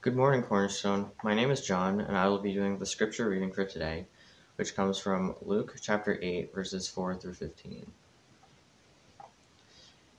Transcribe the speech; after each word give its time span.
Good 0.00 0.14
morning, 0.14 0.44
Cornerstone. 0.44 1.10
My 1.24 1.34
name 1.34 1.50
is 1.50 1.66
John, 1.66 2.00
and 2.00 2.16
I 2.16 2.28
will 2.28 2.38
be 2.38 2.54
doing 2.54 2.78
the 2.78 2.86
scripture 2.86 3.28
reading 3.28 3.50
for 3.50 3.64
today, 3.64 4.06
which 4.54 4.76
comes 4.76 5.00
from 5.00 5.34
Luke 5.42 5.74
chapter 5.82 6.20
8, 6.22 6.54
verses 6.54 6.86
4 6.86 7.16
through 7.16 7.34
15. 7.34 7.90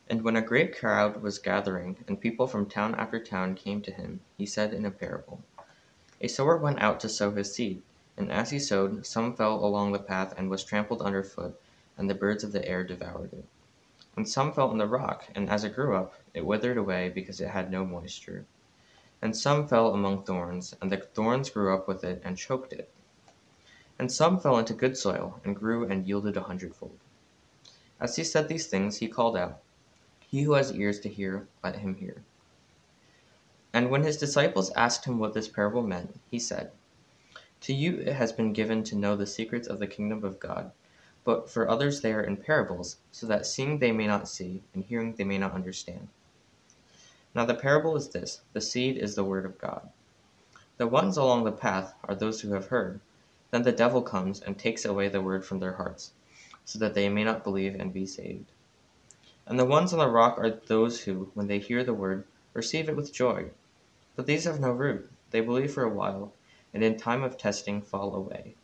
And 0.09 0.21
when 0.21 0.35
a 0.35 0.41
great 0.41 0.77
crowd 0.77 1.21
was 1.21 1.39
gathering, 1.39 2.03
and 2.09 2.19
people 2.19 2.45
from 2.45 2.65
town 2.65 2.93
after 2.95 3.23
town 3.23 3.55
came 3.55 3.81
to 3.83 3.91
him, 3.93 4.19
he 4.37 4.45
said 4.45 4.73
in 4.73 4.83
a 4.83 4.91
parable 4.91 5.43
A 6.19 6.27
sower 6.27 6.57
went 6.57 6.81
out 6.81 6.99
to 6.99 7.07
sow 7.07 7.31
his 7.31 7.55
seed, 7.55 7.81
and 8.17 8.29
as 8.29 8.49
he 8.49 8.59
sowed, 8.59 9.05
some 9.05 9.33
fell 9.33 9.63
along 9.63 9.93
the 9.93 9.99
path 9.99 10.33
and 10.37 10.49
was 10.49 10.65
trampled 10.65 11.01
under 11.01 11.23
foot, 11.23 11.57
and 11.97 12.09
the 12.09 12.15
birds 12.15 12.43
of 12.43 12.51
the 12.51 12.67
air 12.67 12.83
devoured 12.83 13.31
it. 13.31 13.45
And 14.17 14.27
some 14.27 14.51
fell 14.51 14.71
on 14.71 14.77
the 14.77 14.87
rock, 14.87 15.29
and 15.35 15.49
as 15.49 15.63
it 15.63 15.73
grew 15.73 15.95
up, 15.95 16.15
it 16.33 16.45
withered 16.45 16.77
away 16.77 17.07
because 17.07 17.39
it 17.39 17.47
had 17.47 17.71
no 17.71 17.85
moisture. 17.85 18.45
And 19.21 19.35
some 19.35 19.67
fell 19.67 19.93
among 19.93 20.23
thorns, 20.23 20.75
and 20.81 20.91
the 20.91 20.97
thorns 20.97 21.49
grew 21.49 21.73
up 21.73 21.87
with 21.87 22.03
it 22.03 22.21
and 22.23 22.37
choked 22.37 22.71
it. 22.73 22.89
And 23.97 24.11
some 24.11 24.39
fell 24.39 24.57
into 24.57 24.73
good 24.73 24.97
soil, 24.97 25.41
and 25.43 25.55
grew 25.55 25.85
and 25.85 26.07
yielded 26.07 26.37
a 26.37 26.43
hundredfold. 26.43 26.97
As 27.99 28.15
he 28.15 28.23
said 28.23 28.47
these 28.47 28.67
things, 28.67 28.97
he 28.97 29.09
called 29.09 29.35
out, 29.35 29.59
He 30.21 30.43
who 30.43 30.53
has 30.53 30.71
ears 30.73 31.01
to 31.01 31.09
hear, 31.09 31.47
let 31.61 31.77
him 31.77 31.95
hear. 31.95 32.23
And 33.73 33.91
when 33.91 34.03
his 34.03 34.17
disciples 34.17 34.71
asked 34.71 35.05
him 35.05 35.19
what 35.19 35.33
this 35.33 35.49
parable 35.49 35.83
meant, 35.83 36.19
he 36.31 36.39
said, 36.39 36.71
To 37.61 37.73
you 37.73 37.97
it 37.97 38.13
has 38.13 38.31
been 38.31 38.53
given 38.53 38.83
to 38.85 38.95
know 38.95 39.17
the 39.17 39.27
secrets 39.27 39.67
of 39.67 39.79
the 39.79 39.87
kingdom 39.87 40.23
of 40.23 40.39
God, 40.39 40.71
but 41.25 41.49
for 41.49 41.69
others 41.69 41.99
they 41.99 42.13
are 42.13 42.23
in 42.23 42.37
parables, 42.37 42.97
so 43.11 43.27
that 43.27 43.45
seeing 43.45 43.79
they 43.79 43.91
may 43.91 44.07
not 44.07 44.29
see, 44.29 44.63
and 44.73 44.85
hearing 44.85 45.13
they 45.13 45.25
may 45.25 45.37
not 45.37 45.53
understand. 45.53 46.07
Now 47.35 47.45
the 47.45 47.53
parable 47.53 47.95
is 47.95 48.09
this 48.09 48.41
the 48.53 48.61
seed 48.61 48.97
is 48.97 49.13
the 49.13 49.23
word 49.23 49.45
of 49.45 49.59
God. 49.59 49.89
The 50.77 50.87
ones 50.87 51.15
along 51.15 51.43
the 51.43 51.51
path 51.51 51.93
are 52.03 52.15
those 52.15 52.41
who 52.41 52.53
have 52.53 52.67
heard. 52.67 53.01
Then 53.51 53.63
the 53.63 53.71
devil 53.71 54.01
comes 54.01 54.41
and 54.41 54.57
takes 54.57 54.83
away 54.83 55.09
the 55.09 55.21
word 55.21 55.45
from 55.45 55.59
their 55.59 55.73
hearts, 55.73 56.13
so 56.65 56.79
that 56.79 56.95
they 56.95 57.07
may 57.07 57.23
not 57.23 57.43
believe 57.43 57.75
and 57.75 57.93
be 57.93 58.05
saved. 58.05 58.51
And 59.45 59.59
the 59.59 59.65
ones 59.65 59.93
on 59.93 59.99
the 59.99 60.07
rock 60.07 60.39
are 60.39 60.49
those 60.49 61.01
who, 61.01 61.31
when 61.33 61.47
they 61.47 61.59
hear 61.59 61.83
the 61.83 61.93
word, 61.93 62.25
receive 62.53 62.89
it 62.89 62.95
with 62.95 63.13
joy. 63.13 63.51
But 64.15 64.25
these 64.25 64.45
have 64.45 64.59
no 64.59 64.71
root. 64.71 65.11
They 65.29 65.41
believe 65.41 65.73
for 65.73 65.83
a 65.83 65.93
while, 65.93 66.33
and 66.73 66.83
in 66.83 66.97
time 66.97 67.23
of 67.23 67.37
testing 67.37 67.81
fall 67.81 68.15
away. 68.15 68.55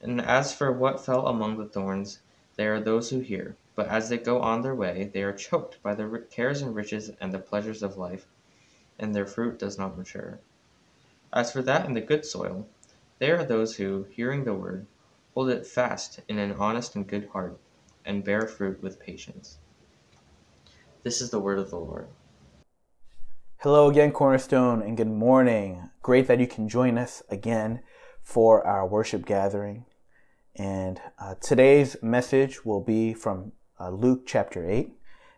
And 0.00 0.20
as 0.20 0.52
for 0.52 0.70
what 0.70 1.04
fell 1.04 1.26
among 1.26 1.56
the 1.56 1.66
thorns, 1.66 2.20
they 2.54 2.66
are 2.66 2.80
those 2.80 3.10
who 3.10 3.20
hear 3.20 3.56
but 3.76 3.88
as 3.88 4.08
they 4.08 4.16
go 4.16 4.40
on 4.40 4.62
their 4.62 4.74
way, 4.74 5.10
they 5.12 5.22
are 5.22 5.34
choked 5.34 5.80
by 5.82 5.94
the 5.94 6.26
cares 6.30 6.62
and 6.62 6.74
riches 6.74 7.12
and 7.20 7.32
the 7.32 7.38
pleasures 7.38 7.82
of 7.82 7.98
life, 7.98 8.26
and 8.98 9.14
their 9.14 9.26
fruit 9.26 9.58
does 9.58 9.78
not 9.78 9.96
mature. 9.96 10.40
As 11.32 11.52
for 11.52 11.60
that 11.62 11.84
in 11.84 11.92
the 11.92 12.00
good 12.00 12.24
soil, 12.24 12.66
they 13.18 13.30
are 13.30 13.44
those 13.44 13.76
who, 13.76 14.06
hearing 14.10 14.44
the 14.44 14.54
word, 14.54 14.86
hold 15.34 15.50
it 15.50 15.66
fast 15.66 16.20
in 16.28 16.38
an 16.38 16.52
honest 16.52 16.96
and 16.96 17.06
good 17.06 17.28
heart, 17.28 17.58
and 18.06 18.24
bear 18.24 18.46
fruit 18.46 18.82
with 18.82 18.98
patience. 18.98 19.58
This 21.02 21.20
is 21.20 21.30
the 21.30 21.40
word 21.40 21.58
of 21.58 21.70
the 21.70 21.76
Lord. 21.78 22.08
Hello 23.58 23.90
again, 23.90 24.10
Cornerstone, 24.10 24.80
and 24.80 24.96
good 24.96 25.06
morning. 25.06 25.90
Great 26.00 26.26
that 26.28 26.40
you 26.40 26.46
can 26.46 26.68
join 26.68 26.96
us 26.96 27.22
again 27.28 27.80
for 28.22 28.66
our 28.66 28.86
worship 28.86 29.26
gathering. 29.26 29.84
And 30.54 31.00
uh, 31.18 31.34
today's 31.40 31.96
message 32.02 32.64
will 32.64 32.80
be 32.80 33.12
from 33.12 33.52
uh, 33.80 33.90
Luke 33.90 34.22
chapter 34.26 34.68
8, 34.68 34.92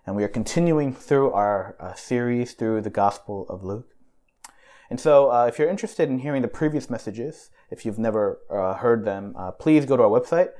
and 0.06 0.17
we 0.17 0.25
are 0.25 0.28
continuing 0.28 0.94
through 0.94 1.33
our 1.33 1.77
uh, 1.81 1.94
series 1.94 2.53
through 2.53 2.80
the 2.80 2.91
Gospel 2.91 3.47
of 3.48 3.64
Luke. 3.64 3.95
And 4.91 4.98
so, 4.98 5.30
uh, 5.30 5.47
if 5.47 5.58
you're 5.58 5.69
interested 5.69 6.08
in 6.08 6.20
hearing 6.20 6.42
the 6.42 6.48
previous 6.48 6.89
messages, 6.89 7.50
if 7.70 7.84
you've 7.84 7.98
never 7.98 8.41
uh, 8.50 8.75
heard 8.75 9.05
them, 9.05 9.34
uh, 9.36 9.50
please 9.53 9.84
go 9.84 9.97
to 9.97 10.05
our 10.05 10.08
website. 10.08 10.50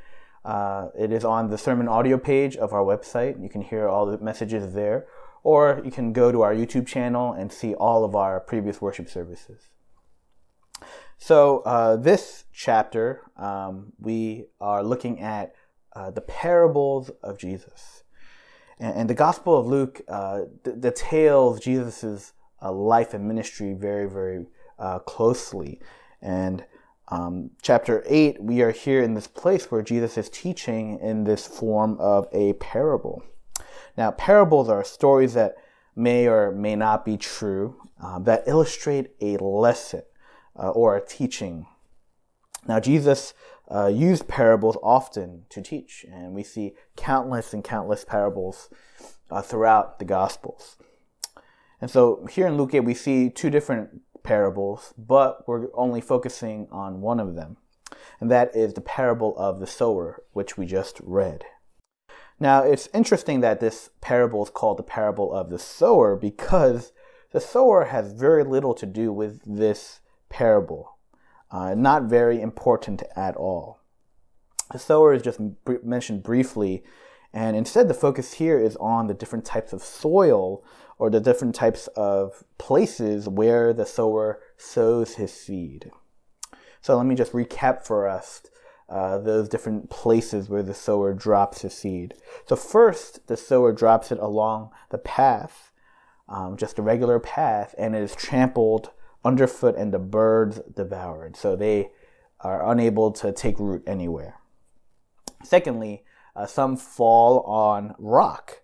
Uh, 0.45 0.89
it 0.98 1.12
is 1.12 1.25
on 1.25 1.51
the 1.51 1.58
sermon 1.58 1.89
audio 1.89 2.19
page 2.19 2.57
of 2.57 2.73
our 2.73 2.83
website. 2.83 3.42
You 3.42 3.48
can 3.48 3.63
hear 3.63 3.89
all 3.89 4.07
the 4.07 4.19
messages 4.19 4.75
there, 4.75 5.07
or 5.42 5.81
you 5.85 5.91
can 5.91 6.13
go 6.13 6.31
to 6.31 6.42
our 6.42 6.55
YouTube 6.55 6.86
channel 6.86 7.33
and 7.33 7.51
see 7.51 7.75
all 7.75 8.05
of 8.05 8.14
our 8.14 8.41
previous 8.41 8.83
worship 8.83 9.08
services. 9.08 9.70
So, 11.17 11.63
this 12.01 12.45
chapter, 12.52 13.23
um, 13.36 13.92
we 13.98 14.47
are 14.61 14.83
looking 14.83 15.20
at 15.20 15.55
uh, 15.98 16.11
the 16.13 16.20
parables 16.20 17.11
of 17.25 17.39
Jesus. 17.39 18.05
And, 18.79 18.95
and 18.95 19.11
the 19.11 19.14
Gospel 19.14 19.59
of 19.59 19.67
Luke 19.67 20.01
uh, 20.09 20.42
d- 20.63 20.73
details 20.79 21.59
Jesus' 21.59 22.33
uh, 22.63 22.70
life 22.70 23.14
and 23.14 23.27
ministry 23.27 23.75
very, 23.75 24.08
very 24.08 24.47
uh, 24.79 25.01
closely. 25.01 25.81
And 26.23 26.64
um, 27.08 27.51
chapter 27.63 28.05
8, 28.07 28.41
we 28.41 28.63
are 28.63 28.70
here 28.70 29.03
in 29.03 29.14
this 29.14 29.27
place 29.27 29.73
where 29.73 29.83
Jesus 29.83 30.17
is 30.17 30.31
teaching 30.31 31.01
in 31.01 31.25
this 31.25 31.47
form 31.47 31.97
of 31.98 32.29
a 32.33 32.53
parable. 32.55 33.25
Now, 33.97 34.13
parables 34.13 34.69
are 34.69 34.85
stories 34.85 35.35
that 35.35 35.57
may 35.97 36.29
or 36.29 36.53
may 36.53 36.77
not 36.77 37.05
be 37.05 37.17
true, 37.17 37.75
uh, 38.01 38.20
that 38.20 38.45
illustrate 38.47 39.08
a 39.20 39.37
lesson 39.39 40.03
uh, 40.57 40.70
or 40.70 40.97
a 40.97 41.05
teaching. 41.05 41.67
Now, 42.69 42.79
Jesus 42.79 43.35
uh, 43.70 43.86
used 43.86 44.29
parables 44.29 44.77
often 44.83 45.45
to 45.51 45.61
teach, 45.61 46.05
and 46.11 46.33
we 46.33 46.42
see 46.42 46.73
countless 46.96 47.52
and 47.52 47.62
countless 47.62 48.05
parables 48.05 48.70
uh, 49.30 49.42
throughout 49.42 49.98
the 49.98 50.05
Gospels. 50.05 50.77
And 51.80 51.90
so 51.90 52.27
here 52.30 52.46
in 52.46 52.57
Luke 52.57 52.74
8, 52.74 52.80
we 52.80 52.95
see 52.95 53.30
two 53.30 53.51
different 53.51 54.01
parables, 54.23 54.95
but 54.96 55.46
we're 55.46 55.68
only 55.74 56.01
focusing 56.01 56.67
on 56.73 57.01
one 57.01 57.20
of 57.20 57.34
them, 57.34 57.58
and 58.20 58.30
that 58.30 58.55
is 58.57 58.74
the 58.74 58.80
parable 58.80 59.36
of 59.36 59.61
the 59.61 59.67
sower, 59.67 60.23
which 60.33 60.57
we 60.57 60.67
just 60.67 61.01
read. 61.02 61.45
Now, 62.40 62.62
it's 62.62 62.89
interesting 62.95 63.40
that 63.40 63.61
this 63.61 63.90
parable 64.01 64.45
is 64.45 64.51
called 64.51 64.78
the 64.78 64.84
parable 64.84 65.33
of 65.33 65.51
the 65.51 65.58
sower 65.58 66.17
because 66.17 66.92
the 67.33 67.40
sower 67.40 67.86
has 67.86 68.12
very 68.12 68.45
little 68.45 68.74
to 68.74 68.86
do 68.86 69.12
with 69.12 69.42
this 69.45 70.01
parable 70.28 70.98
uh, 71.51 71.75
not 71.75 72.05
very 72.05 72.41
important 72.41 73.03
at 73.17 73.36
all. 73.36 73.81
The 74.73 74.79
sower 74.79 75.14
is 75.14 75.23
just 75.23 75.41
br- 75.64 75.77
mentioned 75.83 76.23
briefly, 76.23 76.85
and 77.33 77.57
instead 77.57 77.89
the 77.89 77.95
focus 77.95 78.35
here 78.35 78.59
is 78.59 78.77
on 78.77 79.07
the 79.07 79.14
different 79.14 79.45
types 79.45 79.73
of 79.73 79.83
soil 79.83 80.64
or 80.98 81.11
the 81.11 81.20
different 81.20 81.55
types 81.55 81.87
of 81.89 82.45
places 82.58 83.29
where 83.29 83.73
the 83.73 83.87
sower 83.87 84.41
sows 84.57 85.14
his 85.14 85.33
seed. 85.33 85.91
So 86.81 86.97
let 86.97 87.07
me 87.07 87.14
just 87.14 87.33
recap 87.33 87.85
for 87.85 88.08
us 88.08 88.42
uh, 88.89 89.19
those 89.19 89.48
different 89.48 89.91
places 89.91 90.48
where 90.48 90.63
the 90.63 90.75
sower 90.75 91.13
drops 91.13 91.63
his 91.63 91.75
seed. 91.75 92.14
So 92.47 92.57
first, 92.57 93.27
the 93.27 93.37
sower 93.37 93.73
drops 93.73 94.11
it 94.11 94.19
along 94.19 94.70
the 94.91 94.98
path, 94.98 95.73
um, 96.29 96.57
just 96.57 96.79
a 96.79 96.83
regular 96.83 97.20
path, 97.20 97.75
and 97.79 97.95
it 97.95 98.03
is 98.03 98.14
trampled 98.14 98.91
underfoot 99.24 99.77
and 99.77 99.92
the 99.92 99.98
birds 99.98 100.61
devoured. 100.74 101.36
So 101.36 101.56
they 101.56 101.90
are 102.40 102.70
unable 102.70 103.11
to 103.12 103.33
take 103.33 103.58
root 103.58 103.83
anywhere. 103.86 104.39
Secondly, 105.42 106.05
uh, 106.36 106.46
some 106.46 106.77
fall 106.77 107.40
on 107.42 107.95
rock. 107.98 108.61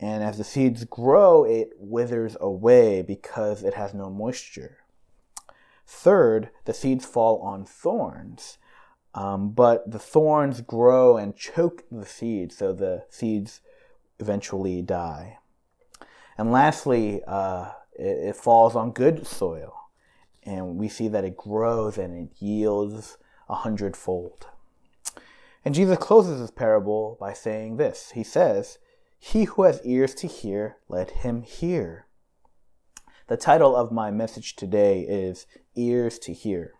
And 0.00 0.22
as 0.22 0.38
the 0.38 0.44
seeds 0.44 0.84
grow, 0.84 1.44
it 1.44 1.70
withers 1.76 2.36
away 2.40 3.02
because 3.02 3.64
it 3.64 3.74
has 3.74 3.92
no 3.92 4.08
moisture. 4.08 4.78
Third, 5.86 6.50
the 6.64 6.74
seeds 6.74 7.04
fall 7.04 7.40
on 7.40 7.64
thorns. 7.64 8.58
Um, 9.14 9.50
but 9.50 9.90
the 9.90 9.98
thorns 9.98 10.60
grow 10.60 11.16
and 11.16 11.34
choke 11.34 11.82
the 11.90 12.06
seeds, 12.06 12.56
so 12.56 12.72
the 12.72 13.04
seeds 13.08 13.60
eventually 14.20 14.82
die. 14.82 15.38
And 16.36 16.52
lastly, 16.52 17.22
uh, 17.26 17.70
it, 17.94 18.28
it 18.28 18.36
falls 18.36 18.76
on 18.76 18.92
good 18.92 19.26
soil 19.26 19.87
and 20.48 20.78
we 20.78 20.88
see 20.88 21.08
that 21.08 21.24
it 21.24 21.36
grows 21.36 21.98
and 21.98 22.16
it 22.16 22.42
yields 22.42 23.18
a 23.48 23.54
hundredfold. 23.54 24.46
And 25.64 25.74
Jesus 25.74 25.98
closes 25.98 26.40
this 26.40 26.50
parable 26.50 27.18
by 27.20 27.34
saying 27.34 27.76
this 27.76 28.12
He 28.14 28.24
says, 28.24 28.78
He 29.18 29.44
who 29.44 29.64
has 29.64 29.80
ears 29.84 30.14
to 30.16 30.26
hear, 30.26 30.76
let 30.88 31.10
him 31.10 31.42
hear. 31.42 32.06
The 33.26 33.36
title 33.36 33.76
of 33.76 33.92
my 33.92 34.10
message 34.10 34.56
today 34.56 35.00
is 35.00 35.46
Ears 35.76 36.18
to 36.20 36.32
Hear. 36.32 36.72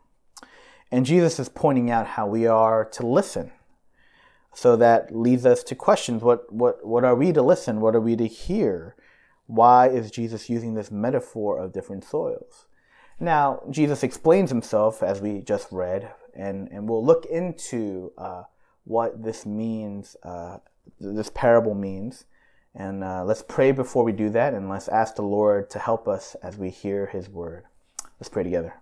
And 0.91 1.05
Jesus 1.05 1.39
is 1.39 1.51
pointing 1.51 1.91
out 1.91 2.07
how 2.07 2.27
we 2.27 2.47
are 2.47 2.87
to 2.87 3.07
listen. 3.07 3.53
So 4.55 4.75
that 4.77 5.15
leads 5.15 5.45
us 5.45 5.63
to 5.65 5.75
questions 5.75 6.23
what, 6.23 6.51
what, 6.51 6.87
what 6.87 7.05
are 7.05 7.15
we 7.15 7.35
to 7.35 7.43
listen? 7.43 7.83
What 7.83 7.95
are 7.95 8.01
we 8.01 8.17
to 8.17 8.27
hear? 8.27 8.97
Why 9.47 9.89
is 9.89 10.11
Jesus 10.11 10.49
using 10.49 10.73
this 10.73 10.91
metaphor 10.91 11.59
of 11.59 11.75
different 11.75 12.05
soils? 12.05 12.68
Now, 13.21 13.63
Jesus 13.71 14.03
explains 14.05 14.51
himself 14.51 15.03
as 15.03 15.21
we 15.21 15.41
just 15.41 15.73
read, 15.73 16.13
and, 16.35 16.69
and 16.71 16.89
we'll 16.89 17.05
look 17.05 17.27
into 17.27 18.13
uh, 18.17 18.45
what 18.85 19.25
this 19.25 19.45
means, 19.45 20.17
uh, 20.23 20.59
this 21.01 21.31
parable 21.35 21.75
means. 21.75 22.27
And 22.75 23.03
uh, 23.03 23.25
let's 23.25 23.43
pray 23.43 23.73
before 23.73 24.05
we 24.05 24.13
do 24.13 24.31
that, 24.31 24.55
and 24.55 24.69
let's 24.69 24.87
ask 24.87 25.17
the 25.17 25.23
Lord 25.23 25.69
to 25.71 25.81
help 25.81 26.07
us 26.07 26.37
as 26.45 26.57
we 26.57 26.71
hear 26.71 27.07
his 27.07 27.29
word. 27.29 27.65
Let's 28.21 28.29
pray 28.29 28.45
together. 28.45 28.75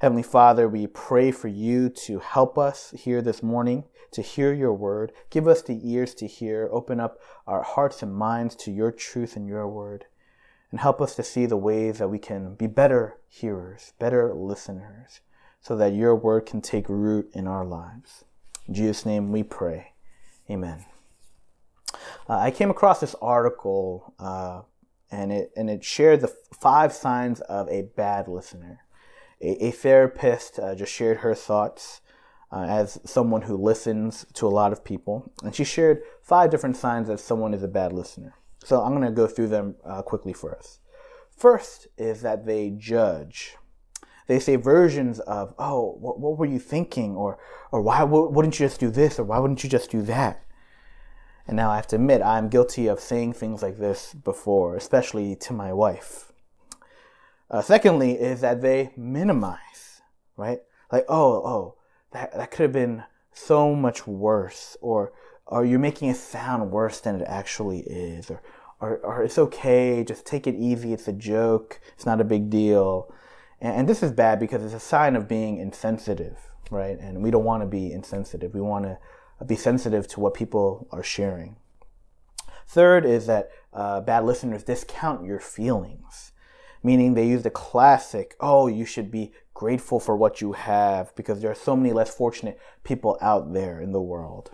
Heavenly 0.00 0.22
Father, 0.22 0.68
we 0.68 0.86
pray 0.86 1.32
for 1.32 1.48
you 1.48 1.88
to 1.88 2.20
help 2.20 2.58
us 2.58 2.94
here 2.96 3.20
this 3.20 3.42
morning, 3.42 3.84
to 4.12 4.22
hear 4.22 4.52
your 4.52 4.74
word. 4.74 5.10
Give 5.30 5.48
us 5.48 5.62
the 5.62 5.80
ears 5.82 6.14
to 6.16 6.26
hear. 6.26 6.68
Open 6.70 7.00
up 7.00 7.18
our 7.46 7.62
hearts 7.62 8.02
and 8.02 8.14
minds 8.14 8.54
to 8.56 8.70
your 8.70 8.92
truth 8.92 9.34
and 9.34 9.48
your 9.48 9.66
word. 9.66 10.04
And 10.70 10.80
help 10.80 11.00
us 11.00 11.14
to 11.16 11.22
see 11.22 11.46
the 11.46 11.56
ways 11.56 11.98
that 11.98 12.08
we 12.08 12.18
can 12.18 12.54
be 12.54 12.66
better 12.66 13.18
hearers, 13.28 13.92
better 13.98 14.34
listeners, 14.34 15.20
so 15.60 15.76
that 15.76 15.94
your 15.94 16.14
word 16.14 16.44
can 16.46 16.60
take 16.60 16.88
root 16.88 17.30
in 17.32 17.46
our 17.46 17.64
lives. 17.64 18.24
In 18.66 18.74
Jesus' 18.74 19.06
name 19.06 19.30
we 19.30 19.42
pray. 19.42 19.92
Amen. 20.50 20.84
Uh, 22.28 22.38
I 22.38 22.50
came 22.50 22.70
across 22.70 23.00
this 23.00 23.14
article 23.22 24.14
uh, 24.18 24.62
and 25.10 25.32
it 25.32 25.52
and 25.56 25.70
it 25.70 25.84
shared 25.84 26.20
the 26.20 26.34
five 26.60 26.92
signs 26.92 27.40
of 27.42 27.68
a 27.68 27.82
bad 27.96 28.26
listener 28.26 28.80
a, 29.40 29.66
a 29.66 29.70
therapist 29.70 30.58
uh, 30.58 30.74
just 30.74 30.92
shared 30.92 31.18
her 31.18 31.34
thoughts 31.34 32.00
uh, 32.52 32.64
as 32.68 33.00
someone 33.04 33.42
who 33.42 33.56
listens 33.56 34.24
to 34.34 34.46
a 34.46 34.48
lot 34.48 34.72
of 34.72 34.84
people, 34.84 35.32
and 35.42 35.54
she 35.54 35.64
shared 35.64 36.02
five 36.22 36.50
different 36.50 36.76
signs 36.76 37.08
that 37.08 37.20
someone 37.20 37.52
is 37.52 37.62
a 37.62 37.68
bad 37.68 37.92
listener. 37.92 38.34
So 38.66 38.82
I'm 38.82 38.90
going 38.90 39.06
to 39.06 39.12
go 39.12 39.28
through 39.28 39.46
them 39.46 39.76
uh, 39.84 40.02
quickly 40.02 40.32
for 40.32 40.52
us. 40.52 40.80
First 41.30 41.86
is 41.96 42.22
that 42.22 42.46
they 42.46 42.70
judge. 42.70 43.54
They 44.26 44.40
say 44.40 44.56
versions 44.56 45.20
of, 45.20 45.54
"Oh, 45.56 45.96
what, 46.00 46.18
what 46.18 46.36
were 46.36 46.46
you 46.46 46.58
thinking?" 46.58 47.14
or 47.14 47.38
"Or 47.70 47.80
why 47.80 48.02
wouldn't 48.02 48.58
you 48.58 48.66
just 48.66 48.80
do 48.80 48.90
this?" 48.90 49.20
or 49.20 49.22
"Why 49.22 49.38
wouldn't 49.38 49.62
you 49.62 49.70
just 49.70 49.92
do 49.92 50.02
that?" 50.02 50.42
And 51.46 51.56
now 51.56 51.70
I 51.70 51.76
have 51.76 51.86
to 51.88 51.94
admit, 51.94 52.22
I'm 52.22 52.48
guilty 52.48 52.88
of 52.88 52.98
saying 52.98 53.34
things 53.34 53.62
like 53.62 53.78
this 53.78 54.12
before, 54.14 54.74
especially 54.74 55.36
to 55.36 55.52
my 55.52 55.72
wife. 55.72 56.32
Uh, 57.48 57.62
secondly, 57.62 58.14
is 58.14 58.40
that 58.40 58.62
they 58.62 58.90
minimize, 58.96 60.02
right? 60.36 60.58
Like, 60.90 61.04
oh, 61.08 61.34
oh, 61.46 61.74
that, 62.10 62.32
that 62.32 62.50
could 62.50 62.64
have 62.64 62.72
been 62.72 63.04
so 63.32 63.76
much 63.76 64.08
worse, 64.08 64.76
or, 64.80 65.12
or 65.46 65.64
you're 65.64 65.78
making 65.78 66.08
it 66.08 66.16
sound 66.16 66.70
worse 66.70 67.00
than 67.00 67.20
it 67.20 67.24
actually 67.26 67.80
is, 67.80 68.30
or, 68.30 68.42
or, 68.80 68.98
or 68.98 69.22
it's 69.22 69.38
okay, 69.38 70.04
just 70.04 70.26
take 70.26 70.46
it 70.46 70.54
easy, 70.54 70.92
it's 70.92 71.08
a 71.08 71.12
joke, 71.12 71.80
it's 71.94 72.06
not 72.06 72.20
a 72.20 72.24
big 72.24 72.50
deal. 72.50 73.12
And, 73.60 73.76
and 73.76 73.88
this 73.88 74.02
is 74.02 74.12
bad 74.12 74.38
because 74.38 74.64
it's 74.64 74.74
a 74.74 74.80
sign 74.80 75.16
of 75.16 75.28
being 75.28 75.58
insensitive, 75.58 76.38
right? 76.70 76.98
And 76.98 77.22
we 77.22 77.30
don't 77.30 77.44
want 77.44 77.62
to 77.62 77.66
be 77.66 77.92
insensitive. 77.92 78.54
We 78.54 78.60
want 78.60 78.84
to 78.84 78.98
be 79.44 79.56
sensitive 79.56 80.08
to 80.08 80.20
what 80.20 80.34
people 80.34 80.88
are 80.90 81.02
sharing. 81.02 81.56
Third 82.68 83.04
is 83.04 83.26
that 83.26 83.50
uh, 83.72 84.00
bad 84.00 84.24
listeners 84.24 84.64
discount 84.64 85.24
your 85.24 85.38
feelings 85.38 86.32
meaning 86.86 87.14
they 87.14 87.26
use 87.26 87.42
the 87.42 87.50
classic, 87.50 88.36
oh, 88.38 88.68
you 88.68 88.84
should 88.84 89.10
be 89.10 89.32
grateful 89.54 89.98
for 89.98 90.16
what 90.16 90.40
you 90.40 90.52
have 90.52 91.14
because 91.16 91.40
there 91.40 91.50
are 91.50 91.54
so 91.54 91.74
many 91.74 91.92
less 91.92 92.14
fortunate 92.14 92.60
people 92.84 93.18
out 93.20 93.52
there 93.52 93.80
in 93.80 93.90
the 93.90 94.00
world. 94.00 94.52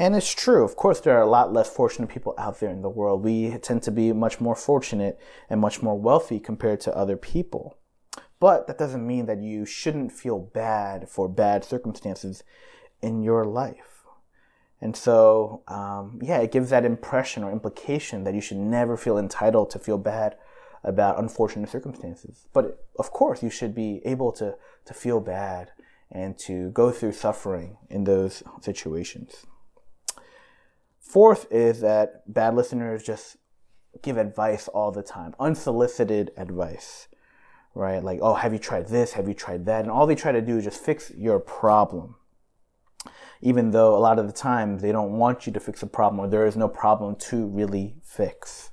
And 0.00 0.14
it's 0.14 0.32
true. 0.32 0.64
Of 0.64 0.76
course, 0.76 1.00
there 1.00 1.18
are 1.18 1.22
a 1.22 1.28
lot 1.28 1.52
less 1.52 1.68
fortunate 1.68 2.08
people 2.08 2.32
out 2.38 2.60
there 2.60 2.70
in 2.70 2.82
the 2.82 2.88
world. 2.88 3.24
We 3.24 3.58
tend 3.58 3.82
to 3.82 3.90
be 3.90 4.12
much 4.12 4.40
more 4.40 4.54
fortunate 4.54 5.18
and 5.50 5.60
much 5.60 5.82
more 5.82 5.98
wealthy 5.98 6.38
compared 6.38 6.80
to 6.82 6.96
other 6.96 7.16
people. 7.16 7.76
But 8.38 8.68
that 8.68 8.78
doesn't 8.78 9.04
mean 9.04 9.26
that 9.26 9.42
you 9.42 9.66
shouldn't 9.66 10.12
feel 10.12 10.38
bad 10.38 11.08
for 11.08 11.28
bad 11.28 11.64
circumstances 11.64 12.44
in 13.02 13.24
your 13.24 13.44
life. 13.44 14.04
And 14.80 14.96
so, 14.96 15.62
um, 15.66 16.20
yeah, 16.22 16.38
it 16.38 16.52
gives 16.52 16.70
that 16.70 16.84
impression 16.84 17.42
or 17.42 17.50
implication 17.50 18.22
that 18.22 18.34
you 18.34 18.40
should 18.40 18.58
never 18.58 18.96
feel 18.96 19.18
entitled 19.18 19.70
to 19.70 19.80
feel 19.80 19.98
bad 19.98 20.36
about 20.84 21.18
unfortunate 21.18 21.68
circumstances. 21.68 22.46
But 22.52 22.86
of 22.96 23.10
course, 23.10 23.42
you 23.42 23.50
should 23.50 23.74
be 23.74 24.00
able 24.04 24.30
to, 24.32 24.54
to 24.84 24.94
feel 24.94 25.18
bad 25.18 25.72
and 26.12 26.38
to 26.38 26.70
go 26.70 26.92
through 26.92 27.12
suffering 27.12 27.78
in 27.90 28.04
those 28.04 28.44
situations. 28.60 29.44
Fourth 31.08 31.50
is 31.50 31.80
that 31.80 32.30
bad 32.30 32.54
listeners 32.54 33.02
just 33.02 33.38
give 34.02 34.18
advice 34.18 34.68
all 34.68 34.92
the 34.92 35.02
time, 35.02 35.34
unsolicited 35.40 36.32
advice, 36.36 37.08
right? 37.74 38.04
Like, 38.04 38.18
oh, 38.20 38.34
have 38.34 38.52
you 38.52 38.58
tried 38.58 38.88
this? 38.88 39.14
Have 39.14 39.26
you 39.26 39.32
tried 39.32 39.64
that? 39.64 39.80
And 39.80 39.90
all 39.90 40.06
they 40.06 40.14
try 40.14 40.32
to 40.32 40.42
do 40.42 40.58
is 40.58 40.64
just 40.64 40.84
fix 40.84 41.10
your 41.16 41.40
problem. 41.40 42.16
Even 43.40 43.70
though 43.70 43.96
a 43.96 43.98
lot 43.98 44.18
of 44.18 44.26
the 44.26 44.34
time 44.34 44.80
they 44.80 44.92
don't 44.92 45.12
want 45.12 45.46
you 45.46 45.52
to 45.54 45.60
fix 45.60 45.82
a 45.82 45.86
problem 45.86 46.20
or 46.20 46.28
there 46.28 46.46
is 46.46 46.58
no 46.58 46.68
problem 46.68 47.16
to 47.16 47.46
really 47.46 47.96
fix. 48.04 48.70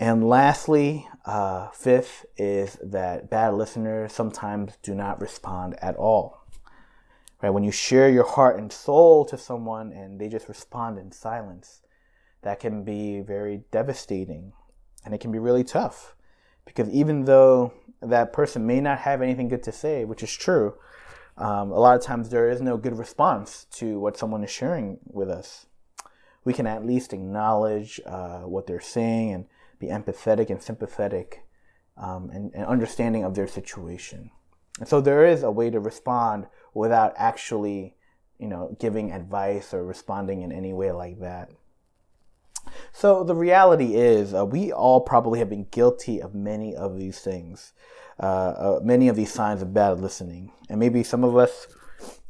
And 0.00 0.28
lastly, 0.28 1.06
uh, 1.24 1.68
fifth 1.70 2.26
is 2.36 2.76
that 2.82 3.30
bad 3.30 3.54
listeners 3.54 4.12
sometimes 4.12 4.76
do 4.82 4.96
not 4.96 5.20
respond 5.20 5.76
at 5.80 5.94
all. 5.94 6.37
Right? 7.42 7.50
When 7.50 7.62
you 7.62 7.70
share 7.70 8.08
your 8.08 8.24
heart 8.24 8.58
and 8.58 8.72
soul 8.72 9.24
to 9.26 9.38
someone 9.38 9.92
and 9.92 10.20
they 10.20 10.28
just 10.28 10.48
respond 10.48 10.98
in 10.98 11.12
silence, 11.12 11.82
that 12.42 12.60
can 12.60 12.84
be 12.84 13.20
very 13.20 13.62
devastating 13.70 14.52
and 15.04 15.14
it 15.14 15.20
can 15.20 15.32
be 15.32 15.38
really 15.38 15.64
tough. 15.64 16.14
Because 16.64 16.88
even 16.90 17.24
though 17.24 17.72
that 18.02 18.32
person 18.32 18.66
may 18.66 18.80
not 18.80 18.98
have 18.98 19.22
anything 19.22 19.48
good 19.48 19.62
to 19.64 19.72
say, 19.72 20.04
which 20.04 20.22
is 20.22 20.32
true, 20.34 20.74
um, 21.36 21.70
a 21.70 21.78
lot 21.78 21.96
of 21.96 22.02
times 22.02 22.30
there 22.30 22.50
is 22.50 22.60
no 22.60 22.76
good 22.76 22.98
response 22.98 23.66
to 23.72 23.98
what 24.00 24.16
someone 24.16 24.42
is 24.42 24.50
sharing 24.50 24.98
with 25.06 25.30
us. 25.30 25.66
We 26.44 26.52
can 26.52 26.66
at 26.66 26.84
least 26.84 27.12
acknowledge 27.12 28.00
uh, 28.04 28.40
what 28.40 28.66
they're 28.66 28.80
saying 28.80 29.32
and 29.32 29.46
be 29.78 29.86
empathetic 29.86 30.50
and 30.50 30.62
sympathetic 30.62 31.44
um, 31.96 32.30
and, 32.30 32.52
and 32.54 32.66
understanding 32.66 33.24
of 33.24 33.34
their 33.34 33.46
situation. 33.46 34.30
And 34.78 34.88
so 34.88 35.00
there 35.00 35.24
is 35.26 35.42
a 35.42 35.50
way 35.50 35.70
to 35.70 35.80
respond 35.80 36.46
without 36.78 37.12
actually, 37.16 37.94
you 38.38 38.48
know, 38.48 38.76
giving 38.78 39.12
advice 39.12 39.74
or 39.74 39.84
responding 39.84 40.42
in 40.42 40.52
any 40.52 40.72
way 40.72 40.92
like 40.92 41.18
that. 41.20 41.50
So 42.92 43.24
the 43.24 43.34
reality 43.34 43.96
is, 43.96 44.34
uh, 44.34 44.44
we 44.46 44.72
all 44.72 45.00
probably 45.00 45.38
have 45.40 45.50
been 45.50 45.66
guilty 45.70 46.20
of 46.20 46.34
many 46.34 46.76
of 46.76 46.98
these 46.98 47.18
things, 47.20 47.72
uh, 48.20 48.26
uh, 48.26 48.80
many 48.82 49.08
of 49.08 49.16
these 49.16 49.32
signs 49.32 49.62
of 49.62 49.74
bad 49.74 50.00
listening, 50.00 50.52
and 50.68 50.78
maybe 50.78 51.02
some 51.02 51.24
of 51.24 51.36
us 51.36 51.66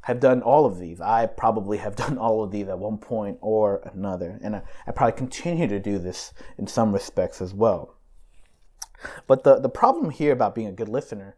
have 0.02 0.20
done 0.20 0.40
all 0.42 0.64
of 0.64 0.78
these. 0.78 1.00
I 1.00 1.26
probably 1.26 1.76
have 1.78 1.96
done 2.04 2.16
all 2.16 2.42
of 2.42 2.50
these 2.50 2.68
at 2.68 2.78
one 2.78 2.98
point 2.98 3.38
or 3.40 3.82
another, 3.92 4.38
and 4.42 4.56
I, 4.56 4.62
I 4.86 4.92
probably 4.92 5.18
continue 5.18 5.66
to 5.66 5.78
do 5.78 5.98
this 5.98 6.32
in 6.56 6.66
some 6.66 6.92
respects 6.92 7.42
as 7.42 7.52
well. 7.52 7.96
But 9.26 9.44
the, 9.44 9.60
the 9.60 9.68
problem 9.68 10.10
here 10.10 10.32
about 10.32 10.54
being 10.54 10.66
a 10.66 10.72
good 10.72 10.88
listener 10.88 11.36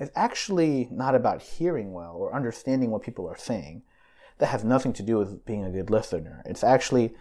is 0.00 0.10
actually 0.16 0.88
not 0.90 1.14
about 1.14 1.42
hearing 1.42 1.92
well 1.92 2.16
or 2.16 2.34
understanding 2.34 2.90
what 2.90 3.02
people 3.02 3.28
are 3.28 3.38
saying. 3.38 3.82
That 4.38 4.46
has 4.46 4.64
nothing 4.64 4.94
to 4.94 5.02
do 5.02 5.18
with 5.18 5.44
being 5.44 5.64
a 5.64 5.70
good 5.70 5.90
listener. 5.90 6.42
It's 6.46 6.64
actually 6.64 7.14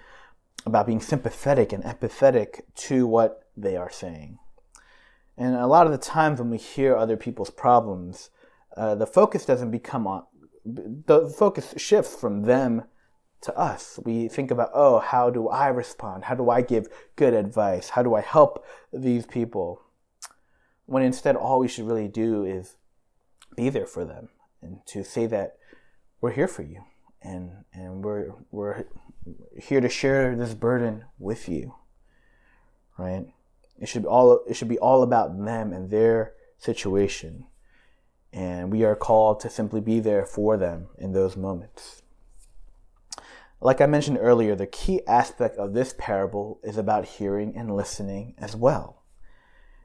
about 0.65 0.87
being 0.87 1.01
sympathetic 1.01 1.73
and 1.73 1.83
empathetic 1.83 2.61
to 2.75 3.05
what 3.05 3.49
they 3.57 3.75
are 3.75 3.91
saying. 3.91 4.39
And 5.37 5.55
a 5.55 5.67
lot 5.67 5.85
of 5.85 5.91
the 5.91 5.97
times 5.97 6.39
when 6.39 6.49
we 6.49 6.57
hear 6.57 6.95
other 6.95 7.17
people's 7.17 7.49
problems, 7.49 8.29
uh, 8.75 8.95
the 8.95 9.05
focus 9.05 9.45
doesn't 9.45 9.71
become 9.71 10.07
on, 10.07 10.23
the 10.65 11.33
focus 11.37 11.73
shifts 11.77 12.15
from 12.15 12.43
them 12.43 12.83
to 13.41 13.57
us. 13.57 13.99
We 14.03 14.27
think 14.27 14.51
about, 14.51 14.71
oh, 14.73 14.99
how 14.99 15.29
do 15.29 15.47
I 15.47 15.67
respond? 15.67 16.25
How 16.25 16.35
do 16.35 16.49
I 16.49 16.61
give 16.61 16.87
good 17.15 17.33
advice? 17.33 17.89
How 17.89 18.03
do 18.03 18.15
I 18.15 18.21
help 18.21 18.65
these 18.91 19.25
people? 19.25 19.81
When 20.85 21.03
instead, 21.03 21.35
all 21.35 21.59
we 21.59 21.67
should 21.67 21.87
really 21.87 22.07
do 22.07 22.43
is 22.43 22.75
be 23.59 23.69
there 23.69 23.85
for 23.85 24.05
them 24.05 24.29
and 24.61 24.79
to 24.85 25.03
say 25.03 25.25
that 25.25 25.57
we're 26.21 26.31
here 26.31 26.47
for 26.47 26.63
you 26.63 26.81
and, 27.21 27.51
and 27.73 28.05
we're, 28.05 28.31
we're 28.51 28.85
here 29.57 29.81
to 29.81 29.89
share 29.89 30.33
this 30.35 30.53
burden 30.53 31.03
with 31.17 31.49
you, 31.49 31.75
right? 32.97 33.25
It 33.77 33.89
should, 33.89 34.05
all, 34.05 34.41
it 34.47 34.55
should 34.55 34.69
be 34.69 34.79
all 34.79 35.03
about 35.03 35.37
them 35.37 35.73
and 35.73 35.89
their 35.89 36.33
situation 36.57 37.45
and 38.31 38.71
we 38.71 38.85
are 38.85 38.95
called 38.95 39.41
to 39.41 39.49
simply 39.49 39.81
be 39.81 39.99
there 39.99 40.25
for 40.25 40.55
them 40.55 40.87
in 40.97 41.11
those 41.11 41.35
moments. 41.35 42.01
Like 43.59 43.81
I 43.81 43.87
mentioned 43.87 44.19
earlier, 44.21 44.55
the 44.55 44.67
key 44.67 45.01
aspect 45.05 45.57
of 45.57 45.73
this 45.73 45.93
parable 45.97 46.61
is 46.63 46.77
about 46.77 47.05
hearing 47.05 47.57
and 47.57 47.75
listening 47.75 48.35
as 48.37 48.55
well. 48.55 49.03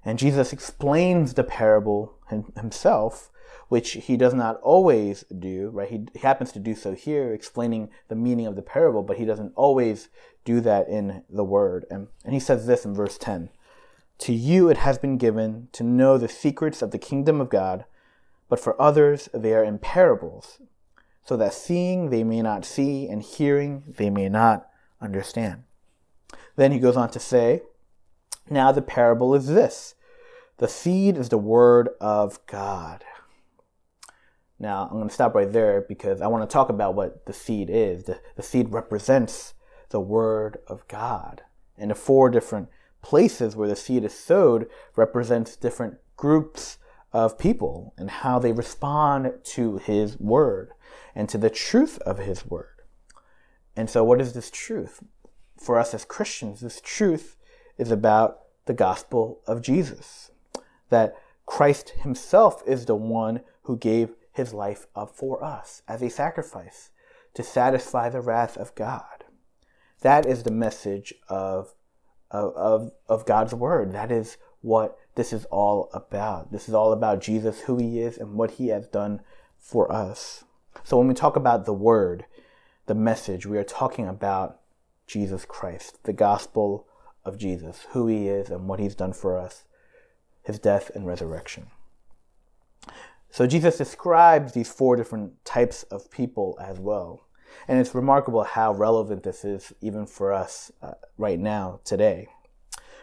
And 0.05 0.19
Jesus 0.19 0.53
explains 0.53 1.35
the 1.35 1.43
parable 1.43 2.19
himself, 2.55 3.31
which 3.69 3.93
he 3.93 4.17
does 4.17 4.35
not 4.35 4.61
always 4.61 5.25
do, 5.39 5.71
right? 5.71 5.91
He 5.91 6.19
happens 6.21 6.53
to 6.53 6.59
do 6.59 6.75
so 6.75 6.95
here, 6.95 7.33
explaining 7.33 7.91
the 8.09 8.15
meaning 8.15 8.47
of 8.47 8.57
the 8.57 8.63
parable, 8.63 9.03
but 9.03 9.17
he 9.17 9.25
doesn't 9.25 9.53
always 9.57 10.09
do 10.45 10.61
that 10.61 10.89
in 10.89 11.25
the 11.31 11.45
word. 11.45 11.87
And, 11.91 12.09
and 12.25 12.35
he 12.35 12.41
says 12.41 12.67
this 12.67 12.85
in 12.85 12.95
verse 12.95 13.19
10 13.19 13.51
To 14.19 14.33
you 14.33 14.69
it 14.69 14.79
has 14.79 14.99
been 14.99 15.17
given 15.17 15.69
to 15.73 15.83
know 15.83 16.19
the 16.19 16.29
secrets 16.29 16.83
of 16.83 16.91
the 16.91 16.99
kingdom 16.99 17.41
of 17.41 17.49
God 17.49 17.85
but 18.49 18.61
for 18.61 18.81
others 18.81 19.29
they 19.33 19.55
are 19.55 19.65
in 19.65 19.79
parables, 19.79 20.61
so 21.25 21.37
that 21.37 21.55
seeing 21.55 22.11
they 22.11 22.23
may 22.23 22.43
not 22.43 22.65
see, 22.65 23.09
and 23.09 23.23
hearing 23.23 23.83
they 23.87 24.11
may 24.11 24.29
not 24.29 24.69
understand. 25.01 25.65
Then 26.57 26.71
he 26.71 26.79
goes 26.79 26.97
on 26.97 27.11
to 27.11 27.19
say, 27.19 27.63
Now 28.49 28.73
the 28.73 28.83
parable 28.83 29.35
is 29.35 29.49
this 29.49 29.95
the 30.59 30.69
seed 30.69 31.17
is 31.17 31.31
the 31.31 31.39
word 31.39 31.89
of 32.01 32.45
God. 32.47 33.05
Now, 34.65 34.85
I'm 34.85 34.97
going 34.97 35.09
to 35.09 35.15
stop 35.15 35.35
right 35.35 35.53
there 35.53 35.83
because 35.87 36.23
I 36.23 36.27
want 36.27 36.49
to 36.49 36.51
talk 36.51 36.71
about 36.71 36.95
what 36.95 37.27
the 37.27 37.35
seed 37.35 37.69
is. 37.69 38.05
The, 38.05 38.19
the 38.35 38.43
seed 38.43 38.73
represents 38.73 39.53
the 39.91 40.01
word 40.01 40.57
of 40.67 40.89
God. 40.89 41.43
And 41.77 41.91
the 41.91 41.95
four 41.95 42.31
different 42.31 42.71
places 43.03 43.55
where 43.55 43.69
the 43.69 43.77
seed 43.77 44.05
is 44.05 44.19
sowed 44.19 44.67
represents 44.97 45.55
different 45.55 45.99
groups 46.17 46.79
of 47.13 47.39
people 47.39 47.93
and 47.99 48.09
how 48.09 48.39
they 48.39 48.53
respond 48.53 49.35
to 49.43 49.77
his 49.77 50.19
word 50.19 50.71
and 51.15 51.29
to 51.29 51.37
the 51.37 51.51
truth 51.51 51.99
of 51.99 52.21
his 52.21 52.47
word. 52.47 52.81
And 53.77 53.91
so, 53.91 54.03
what 54.03 54.19
is 54.19 54.33
this 54.33 54.51
truth? 54.51 55.03
For 55.59 55.79
us 55.79 55.93
as 55.93 56.07
Christians, 56.07 56.61
this 56.61 56.81
truth 56.81 57.37
is 57.77 57.91
about 57.91 58.39
the 58.65 58.73
gospel 58.73 59.43
of 59.47 59.61
Jesus. 59.61 60.31
That 60.89 61.17
Christ 61.45 61.91
himself 62.01 62.63
is 62.67 62.87
the 62.87 62.95
one 62.95 63.43
who 63.65 63.77
gave 63.77 64.15
his 64.35 64.53
life 64.53 64.87
up 64.95 65.17
for 65.17 65.43
us 65.43 65.83
as 65.89 66.03
a 66.03 66.11
sacrifice 66.11 66.91
to 67.33 67.43
satisfy 67.43 68.09
the 68.09 68.21
wrath 68.21 68.57
of 68.57 68.75
God. 68.75 69.25
That 70.03 70.27
is 70.27 70.43
the 70.43 70.51
message 70.51 71.15
of, 71.29 71.75
of, 72.31 72.93
of, 73.09 73.25
God's 73.25 73.55
word. 73.55 73.93
That 73.93 74.13
is 74.13 74.37
what 74.61 74.99
this 75.15 75.33
is 75.33 75.45
all 75.47 75.89
about. 75.95 76.53
This 76.53 76.69
is 76.69 76.75
all 76.75 76.93
about 76.93 77.23
Jesus, 77.23 77.61
who 77.63 77.79
he 77.79 78.01
is, 78.01 78.19
and 78.19 78.35
what 78.35 78.53
he 78.53 78.69
has 78.69 78.87
done 78.89 79.21
for 79.59 79.91
us. 79.91 80.45
So 80.83 80.99
when 80.99 81.09
we 81.09 81.15
talk 81.15 81.37
about 81.37 81.65
the 81.65 81.73
word, 81.73 82.27
the 82.87 82.95
message, 82.95 83.47
we 83.47 83.57
are 83.57 83.65
talking 83.65 84.07
about 84.07 84.61
Jesus 85.07 85.45
Christ, 85.45 86.03
the 86.05 86.13
gospel 86.13 86.87
of 87.25 87.39
Jesus, 87.39 87.87
who 87.93 88.07
he 88.09 88.29
is 88.29 88.51
and 88.51 88.69
what 88.69 88.81
he's 88.81 88.95
done 88.95 89.13
for 89.13 89.39
us, 89.39 89.65
his 90.43 90.59
death 90.59 90.91
and 90.95 91.07
resurrection. 91.07 91.69
So 93.35 93.49
Jesus 93.49 93.79
describes 93.79 94.53
these 94.53 94.71
four 94.71 94.95
different 94.95 95.45
types 95.45 95.83
of 95.91 96.09
people 96.09 96.57
as 96.63 96.79
well. 96.79 97.27
And 97.67 97.81
it's 97.81 97.93
remarkable 97.93 98.45
how 98.45 98.73
relevant 98.73 99.25
this 99.25 99.45
is 99.45 99.73
even 99.81 100.07
for 100.07 100.33
us 100.33 100.71
uh, 100.81 100.93
right 101.19 101.41
now, 101.41 101.81
today. 101.85 102.29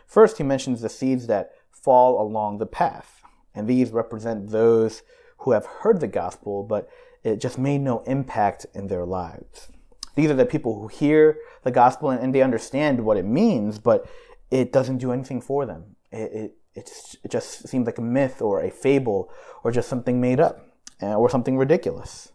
First, 0.07 0.37
he 0.37 0.45
mentions 0.45 0.79
the 0.79 0.87
seeds 0.87 1.27
that 1.27 1.51
fall 1.69 2.21
along 2.21 2.59
the 2.59 2.65
path. 2.65 3.21
And 3.53 3.67
these 3.67 3.91
represent 3.91 4.51
those 4.51 5.01
who 5.39 5.51
have 5.51 5.65
heard 5.65 5.99
the 5.99 6.07
gospel, 6.07 6.63
but 6.63 6.87
it 7.25 7.41
just 7.41 7.59
made 7.59 7.81
no 7.81 7.99
impact 8.03 8.65
in 8.73 8.87
their 8.87 9.05
lives. 9.05 9.67
These 10.15 10.31
are 10.31 10.35
the 10.35 10.45
people 10.45 10.79
who 10.79 10.87
hear 10.87 11.39
the 11.63 11.71
gospel 11.71 12.09
and, 12.09 12.23
and 12.23 12.33
they 12.33 12.41
understand 12.41 13.03
what 13.03 13.17
it 13.17 13.25
means, 13.25 13.79
but 13.79 14.09
it 14.49 14.71
doesn't 14.71 14.99
do 14.99 15.11
anything 15.11 15.41
for 15.41 15.65
them. 15.65 15.97
It, 16.09 16.31
it, 16.31 16.57
it's, 16.73 17.15
it 17.23 17.31
just 17.31 17.67
seems 17.67 17.85
like 17.85 17.97
a 17.97 18.01
myth 18.01 18.41
or 18.41 18.61
a 18.61 18.71
fable 18.71 19.29
or 19.63 19.71
just 19.71 19.89
something 19.89 20.21
made 20.21 20.39
up 20.39 20.67
uh, 21.01 21.15
or 21.15 21.29
something 21.29 21.57
ridiculous. 21.57 22.31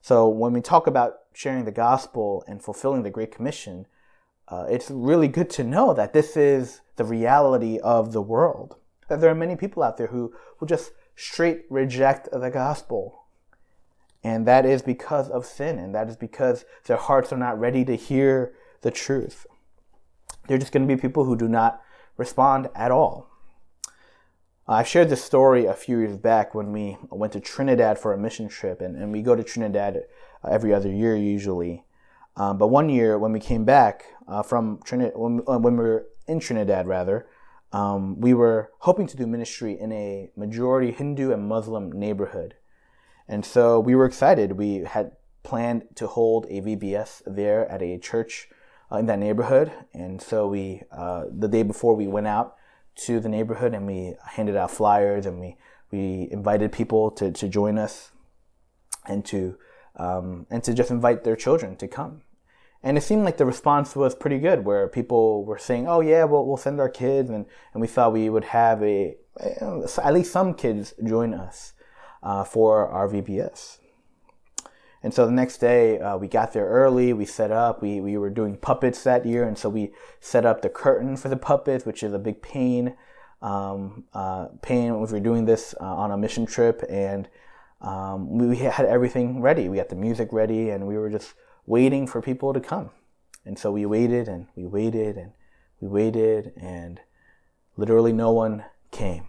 So 0.00 0.28
when 0.28 0.52
we 0.52 0.60
talk 0.60 0.86
about 0.86 1.20
sharing 1.32 1.64
the 1.64 1.72
gospel 1.72 2.44
and 2.48 2.62
fulfilling 2.62 3.02
the 3.02 3.10
Great 3.10 3.30
Commission, 3.30 3.86
uh, 4.48 4.66
it's 4.68 4.90
really 4.90 5.28
good 5.28 5.48
to 5.50 5.64
know 5.64 5.94
that 5.94 6.12
this 6.12 6.36
is 6.36 6.80
the 6.96 7.04
reality 7.04 7.78
of 7.78 8.12
the 8.12 8.22
world. 8.22 8.76
That 9.08 9.20
there 9.20 9.30
are 9.30 9.34
many 9.34 9.56
people 9.56 9.82
out 9.82 9.96
there 9.96 10.08
who, 10.08 10.34
will 10.58 10.66
just 10.66 10.92
straight 11.16 11.64
reject 11.70 12.28
the 12.32 12.50
gospel. 12.50 13.24
And 14.24 14.46
that 14.46 14.64
is 14.64 14.82
because 14.82 15.28
of 15.28 15.44
sin, 15.44 15.78
and 15.78 15.94
that 15.94 16.08
is 16.08 16.16
because 16.16 16.64
their 16.86 16.96
hearts 16.96 17.32
are 17.32 17.38
not 17.38 17.58
ready 17.58 17.84
to 17.84 17.96
hear 17.96 18.54
the 18.82 18.90
truth. 18.90 19.46
They're 20.46 20.58
just 20.58 20.72
going 20.72 20.86
to 20.86 20.94
be 20.94 21.00
people 21.00 21.24
who 21.24 21.36
do 21.36 21.48
not 21.48 21.80
respond 22.16 22.68
at 22.74 22.90
all. 22.90 23.31
I 24.68 24.84
shared 24.84 25.08
this 25.08 25.24
story 25.24 25.66
a 25.66 25.74
few 25.74 25.98
years 25.98 26.16
back 26.16 26.54
when 26.54 26.72
we 26.72 26.96
went 27.10 27.32
to 27.32 27.40
Trinidad 27.40 27.98
for 27.98 28.12
a 28.12 28.18
mission 28.18 28.48
trip, 28.48 28.80
and, 28.80 28.96
and 28.96 29.10
we 29.12 29.20
go 29.20 29.34
to 29.34 29.42
Trinidad 29.42 30.04
uh, 30.44 30.48
every 30.48 30.72
other 30.72 30.90
year 30.90 31.16
usually. 31.16 31.84
Um, 32.36 32.58
but 32.58 32.68
one 32.68 32.88
year 32.88 33.18
when 33.18 33.32
we 33.32 33.40
came 33.40 33.64
back 33.64 34.04
uh, 34.28 34.42
from 34.42 34.80
Trinidad, 34.84 35.14
when, 35.16 35.42
uh, 35.48 35.58
when 35.58 35.76
we 35.76 35.82
were 35.82 36.06
in 36.28 36.38
Trinidad 36.38 36.86
rather, 36.86 37.26
um, 37.72 38.20
we 38.20 38.34
were 38.34 38.70
hoping 38.78 39.06
to 39.08 39.16
do 39.16 39.26
ministry 39.26 39.78
in 39.78 39.90
a 39.92 40.30
majority 40.36 40.92
Hindu 40.92 41.32
and 41.32 41.48
Muslim 41.48 41.90
neighborhood. 41.90 42.54
And 43.26 43.44
so 43.44 43.80
we 43.80 43.94
were 43.94 44.04
excited. 44.04 44.52
We 44.52 44.84
had 44.84 45.12
planned 45.42 45.84
to 45.96 46.06
hold 46.06 46.46
a 46.46 46.60
VBS 46.60 47.22
there 47.26 47.68
at 47.68 47.82
a 47.82 47.98
church 47.98 48.48
uh, 48.92 48.96
in 48.96 49.06
that 49.06 49.18
neighborhood. 49.18 49.72
And 49.92 50.22
so 50.22 50.46
we, 50.46 50.82
uh, 50.92 51.24
the 51.30 51.48
day 51.48 51.62
before 51.62 51.96
we 51.96 52.06
went 52.06 52.28
out, 52.28 52.56
to 52.94 53.20
the 53.20 53.28
neighborhood 53.28 53.74
and 53.74 53.86
we 53.86 54.14
handed 54.24 54.56
out 54.56 54.70
flyers 54.70 55.26
and 55.26 55.40
we, 55.40 55.56
we 55.90 56.28
invited 56.30 56.72
people 56.72 57.10
to, 57.12 57.30
to 57.32 57.48
join 57.48 57.78
us 57.78 58.12
and 59.06 59.24
to, 59.26 59.56
um, 59.96 60.46
and 60.50 60.62
to 60.64 60.74
just 60.74 60.90
invite 60.90 61.24
their 61.24 61.36
children 61.36 61.76
to 61.76 61.88
come. 61.88 62.22
And 62.82 62.98
it 62.98 63.02
seemed 63.02 63.24
like 63.24 63.36
the 63.36 63.46
response 63.46 63.94
was 63.94 64.14
pretty 64.14 64.38
good, 64.38 64.64
where 64.64 64.88
people 64.88 65.44
were 65.44 65.58
saying, 65.58 65.86
"Oh 65.86 66.00
yeah, 66.00 66.24
well 66.24 66.44
we'll 66.44 66.56
send 66.56 66.80
our 66.80 66.88
kids," 66.88 67.30
and, 67.30 67.46
and 67.72 67.80
we 67.80 67.86
thought 67.86 68.12
we 68.12 68.28
would 68.28 68.46
have 68.46 68.82
a 68.82 69.16
at 69.40 70.12
least 70.12 70.32
some 70.32 70.54
kids 70.54 70.92
join 71.04 71.32
us 71.32 71.72
uh, 72.22 72.44
for 72.44 72.88
our 72.88 73.08
VBS. 73.08 73.78
And 75.02 75.12
so 75.12 75.26
the 75.26 75.32
next 75.32 75.58
day, 75.58 75.98
uh, 75.98 76.16
we 76.16 76.28
got 76.28 76.52
there 76.52 76.66
early. 76.66 77.12
We 77.12 77.24
set 77.24 77.50
up. 77.50 77.82
We, 77.82 78.00
we 78.00 78.16
were 78.16 78.30
doing 78.30 78.56
puppets 78.56 79.02
that 79.02 79.26
year, 79.26 79.44
and 79.44 79.58
so 79.58 79.68
we 79.68 79.92
set 80.20 80.46
up 80.46 80.62
the 80.62 80.68
curtain 80.68 81.16
for 81.16 81.28
the 81.28 81.36
puppets, 81.36 81.84
which 81.84 82.02
is 82.02 82.12
a 82.12 82.18
big 82.18 82.40
pain. 82.40 82.96
Um, 83.40 84.04
uh, 84.14 84.46
pain 84.62 85.00
we 85.00 85.06
were 85.06 85.18
doing 85.18 85.44
this 85.44 85.74
uh, 85.80 85.84
on 85.84 86.12
a 86.12 86.16
mission 86.16 86.46
trip, 86.46 86.84
and 86.88 87.28
um, 87.80 88.38
we 88.38 88.56
had 88.58 88.86
everything 88.86 89.40
ready. 89.40 89.68
We 89.68 89.78
had 89.78 89.88
the 89.88 89.96
music 89.96 90.28
ready, 90.32 90.70
and 90.70 90.86
we 90.86 90.96
were 90.96 91.10
just 91.10 91.34
waiting 91.66 92.06
for 92.06 92.22
people 92.22 92.52
to 92.52 92.60
come. 92.60 92.90
And 93.44 93.58
so 93.58 93.72
we 93.72 93.84
waited, 93.84 94.28
and 94.28 94.46
we 94.54 94.66
waited, 94.66 95.16
and 95.16 95.32
we 95.80 95.88
waited, 95.88 96.52
and 96.56 97.00
literally 97.76 98.12
no 98.12 98.30
one 98.30 98.64
came. 98.92 99.26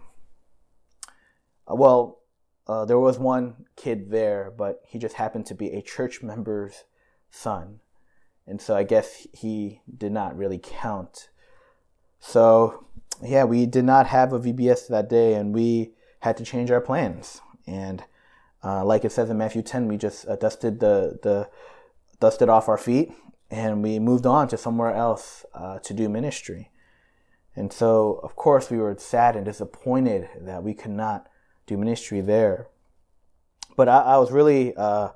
Uh, 1.68 1.74
well, 1.74 2.20
uh, 2.66 2.84
there 2.84 2.98
was 2.98 3.18
one 3.18 3.66
kid 3.76 4.10
there, 4.10 4.52
but 4.56 4.80
he 4.86 4.98
just 4.98 5.16
happened 5.16 5.46
to 5.46 5.54
be 5.54 5.70
a 5.70 5.82
church 5.82 6.22
member's 6.22 6.84
son. 7.30 7.80
And 8.46 8.60
so 8.60 8.76
I 8.76 8.84
guess 8.84 9.26
he 9.32 9.80
did 9.96 10.12
not 10.12 10.36
really 10.36 10.60
count. 10.62 11.28
So, 12.20 12.86
yeah, 13.22 13.44
we 13.44 13.66
did 13.66 13.84
not 13.84 14.06
have 14.06 14.32
a 14.32 14.40
VBS 14.40 14.88
that 14.88 15.08
day 15.08 15.34
and 15.34 15.54
we 15.54 15.92
had 16.20 16.36
to 16.38 16.44
change 16.44 16.70
our 16.70 16.80
plans. 16.80 17.40
And 17.66 18.02
uh, 18.62 18.84
like 18.84 19.04
it 19.04 19.12
says 19.12 19.28
in 19.28 19.36
Matthew 19.36 19.62
10, 19.62 19.88
we 19.88 19.98
just 19.98 20.26
uh, 20.26 20.36
dusted 20.36 20.80
the, 20.80 21.18
the 21.22 21.50
dusted 22.20 22.48
off 22.48 22.68
our 22.68 22.78
feet 22.78 23.12
and 23.50 23.82
we 23.82 23.98
moved 23.98 24.24
on 24.24 24.48
to 24.48 24.56
somewhere 24.56 24.94
else 24.94 25.44
uh, 25.54 25.78
to 25.80 25.92
do 25.92 26.08
ministry. 26.08 26.70
And 27.56 27.72
so, 27.72 28.20
of 28.22 28.36
course, 28.36 28.70
we 28.70 28.78
were 28.78 28.96
sad 28.98 29.36
and 29.36 29.44
disappointed 29.44 30.28
that 30.40 30.62
we 30.62 30.74
could 30.74 30.90
not 30.90 31.28
do 31.66 31.76
ministry 31.76 32.20
there. 32.20 32.68
But 33.76 33.88
I, 33.88 34.00
I 34.00 34.18
was 34.18 34.30
really 34.30 34.74
uh, 34.76 35.10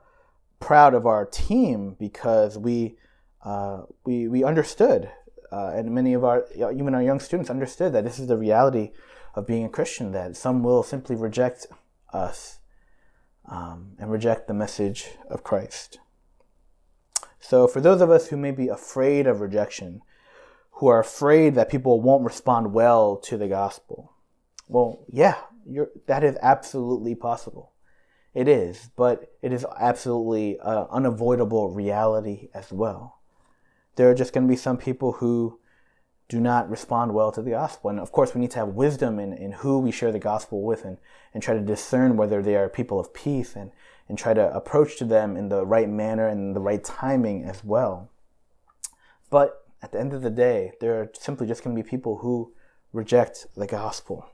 proud 0.60 0.94
of 0.94 1.06
our 1.06 1.24
team 1.24 1.96
because 1.98 2.58
we 2.58 2.96
uh, 3.44 3.82
we 4.04 4.28
we 4.28 4.42
understood, 4.44 5.10
uh, 5.52 5.72
and 5.74 5.94
many 5.94 6.14
of 6.14 6.24
our 6.24 6.46
even 6.54 6.94
our 6.94 7.02
young 7.02 7.20
students 7.20 7.50
understood 7.50 7.92
that 7.92 8.04
this 8.04 8.18
is 8.18 8.26
the 8.26 8.36
reality 8.36 8.92
of 9.34 9.46
being 9.46 9.64
a 9.64 9.68
Christian. 9.68 10.12
That 10.12 10.36
some 10.36 10.62
will 10.62 10.82
simply 10.82 11.16
reject 11.16 11.66
us 12.12 12.58
um, 13.48 13.92
and 13.98 14.10
reject 14.10 14.48
the 14.48 14.54
message 14.54 15.10
of 15.30 15.44
Christ. 15.44 15.98
So, 17.40 17.66
for 17.66 17.80
those 17.80 18.00
of 18.00 18.10
us 18.10 18.28
who 18.28 18.36
may 18.36 18.50
be 18.50 18.68
afraid 18.68 19.26
of 19.26 19.40
rejection, 19.40 20.02
who 20.72 20.88
are 20.88 21.00
afraid 21.00 21.54
that 21.54 21.70
people 21.70 22.00
won't 22.00 22.24
respond 22.24 22.72
well 22.72 23.16
to 23.16 23.36
the 23.38 23.48
gospel, 23.48 24.12
well, 24.68 25.04
yeah, 25.08 25.36
that 26.06 26.24
is 26.24 26.36
absolutely 26.42 27.14
possible. 27.14 27.72
It 28.34 28.48
is, 28.48 28.90
but 28.96 29.32
it 29.42 29.52
is 29.52 29.66
absolutely 29.78 30.58
an 30.62 30.86
unavoidable 30.90 31.70
reality 31.70 32.48
as 32.54 32.70
well. 32.70 33.18
There 33.96 34.08
are 34.10 34.14
just 34.14 34.32
going 34.32 34.46
to 34.46 34.50
be 34.50 34.56
some 34.56 34.76
people 34.76 35.12
who 35.12 35.58
do 36.28 36.40
not 36.40 36.68
respond 36.68 37.14
well 37.14 37.32
to 37.32 37.42
the 37.42 37.50
gospel. 37.50 37.90
And 37.90 37.98
of 37.98 38.12
course, 38.12 38.34
we 38.34 38.40
need 38.40 38.50
to 38.52 38.58
have 38.58 38.68
wisdom 38.68 39.18
in, 39.18 39.32
in 39.32 39.52
who 39.52 39.78
we 39.78 39.90
share 39.90 40.12
the 40.12 40.18
gospel 40.18 40.62
with 40.62 40.84
and, 40.84 40.98
and 41.32 41.42
try 41.42 41.54
to 41.54 41.60
discern 41.60 42.16
whether 42.16 42.42
they 42.42 42.54
are 42.54 42.68
people 42.68 43.00
of 43.00 43.14
peace 43.14 43.56
and, 43.56 43.72
and 44.08 44.18
try 44.18 44.34
to 44.34 44.54
approach 44.54 44.96
to 44.98 45.04
them 45.04 45.36
in 45.36 45.48
the 45.48 45.64
right 45.64 45.88
manner 45.88 46.28
and 46.28 46.54
the 46.54 46.60
right 46.60 46.84
timing 46.84 47.44
as 47.44 47.64
well. 47.64 48.10
But 49.30 49.64
at 49.82 49.92
the 49.92 50.00
end 50.00 50.12
of 50.12 50.22
the 50.22 50.30
day, 50.30 50.72
there 50.80 51.00
are 51.00 51.10
simply 51.14 51.46
just 51.46 51.64
going 51.64 51.74
to 51.74 51.82
be 51.82 51.88
people 51.88 52.18
who 52.18 52.52
reject 52.92 53.46
the 53.56 53.66
gospel. 53.66 54.28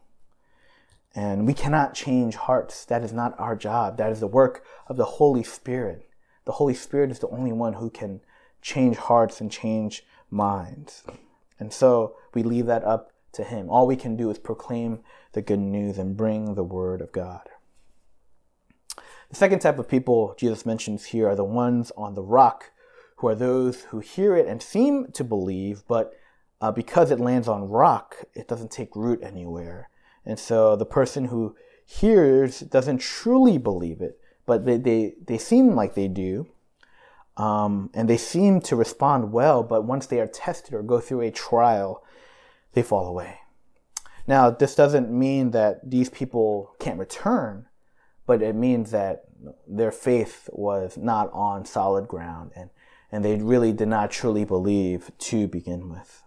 And 1.14 1.46
we 1.46 1.54
cannot 1.54 1.94
change 1.94 2.34
hearts. 2.34 2.84
That 2.84 3.04
is 3.04 3.12
not 3.12 3.38
our 3.38 3.54
job. 3.54 3.98
That 3.98 4.10
is 4.10 4.20
the 4.20 4.26
work 4.26 4.64
of 4.88 4.96
the 4.96 5.04
Holy 5.04 5.44
Spirit. 5.44 6.08
The 6.44 6.52
Holy 6.52 6.74
Spirit 6.74 7.10
is 7.10 7.20
the 7.20 7.28
only 7.28 7.52
one 7.52 7.74
who 7.74 7.88
can 7.88 8.20
change 8.60 8.96
hearts 8.96 9.40
and 9.40 9.50
change 9.50 10.04
minds. 10.30 11.04
And 11.58 11.72
so 11.72 12.16
we 12.34 12.42
leave 12.42 12.66
that 12.66 12.84
up 12.84 13.12
to 13.32 13.44
Him. 13.44 13.70
All 13.70 13.86
we 13.86 13.96
can 13.96 14.16
do 14.16 14.30
is 14.30 14.38
proclaim 14.38 15.00
the 15.32 15.42
good 15.42 15.60
news 15.60 15.98
and 15.98 16.16
bring 16.16 16.54
the 16.54 16.64
word 16.64 17.00
of 17.00 17.12
God. 17.12 17.48
The 19.30 19.36
second 19.36 19.60
type 19.60 19.78
of 19.78 19.88
people 19.88 20.34
Jesus 20.38 20.66
mentions 20.66 21.06
here 21.06 21.28
are 21.28 21.36
the 21.36 21.44
ones 21.44 21.90
on 21.96 22.14
the 22.14 22.22
rock, 22.22 22.70
who 23.16 23.28
are 23.28 23.34
those 23.34 23.82
who 23.84 24.00
hear 24.00 24.36
it 24.36 24.46
and 24.46 24.62
seem 24.62 25.10
to 25.12 25.24
believe, 25.24 25.82
but 25.88 26.14
uh, 26.60 26.72
because 26.72 27.10
it 27.10 27.20
lands 27.20 27.48
on 27.48 27.68
rock, 27.68 28.16
it 28.34 28.48
doesn't 28.48 28.70
take 28.70 28.94
root 28.96 29.20
anywhere. 29.22 29.88
And 30.26 30.38
so 30.38 30.76
the 30.76 30.86
person 30.86 31.26
who 31.26 31.56
hears 31.84 32.60
doesn't 32.60 32.98
truly 32.98 33.58
believe 33.58 34.00
it, 34.00 34.18
but 34.46 34.64
they, 34.64 34.76
they, 34.76 35.14
they 35.26 35.38
seem 35.38 35.74
like 35.74 35.94
they 35.94 36.08
do. 36.08 36.46
Um, 37.36 37.90
and 37.94 38.08
they 38.08 38.16
seem 38.16 38.60
to 38.62 38.76
respond 38.76 39.32
well, 39.32 39.62
but 39.62 39.84
once 39.84 40.06
they 40.06 40.20
are 40.20 40.26
tested 40.26 40.72
or 40.72 40.82
go 40.82 41.00
through 41.00 41.22
a 41.22 41.30
trial, 41.32 42.04
they 42.74 42.82
fall 42.82 43.08
away. 43.08 43.40
Now, 44.26 44.50
this 44.50 44.74
doesn't 44.74 45.10
mean 45.10 45.50
that 45.50 45.90
these 45.90 46.08
people 46.08 46.74
can't 46.78 46.98
return, 46.98 47.66
but 48.26 48.40
it 48.40 48.54
means 48.54 48.90
that 48.92 49.24
their 49.66 49.92
faith 49.92 50.48
was 50.52 50.96
not 50.96 51.30
on 51.32 51.64
solid 51.66 52.08
ground 52.08 52.52
and, 52.56 52.70
and 53.12 53.24
they 53.24 53.36
really 53.36 53.72
did 53.72 53.88
not 53.88 54.10
truly 54.10 54.44
believe 54.44 55.10
to 55.18 55.46
begin 55.46 55.90
with. 55.90 56.22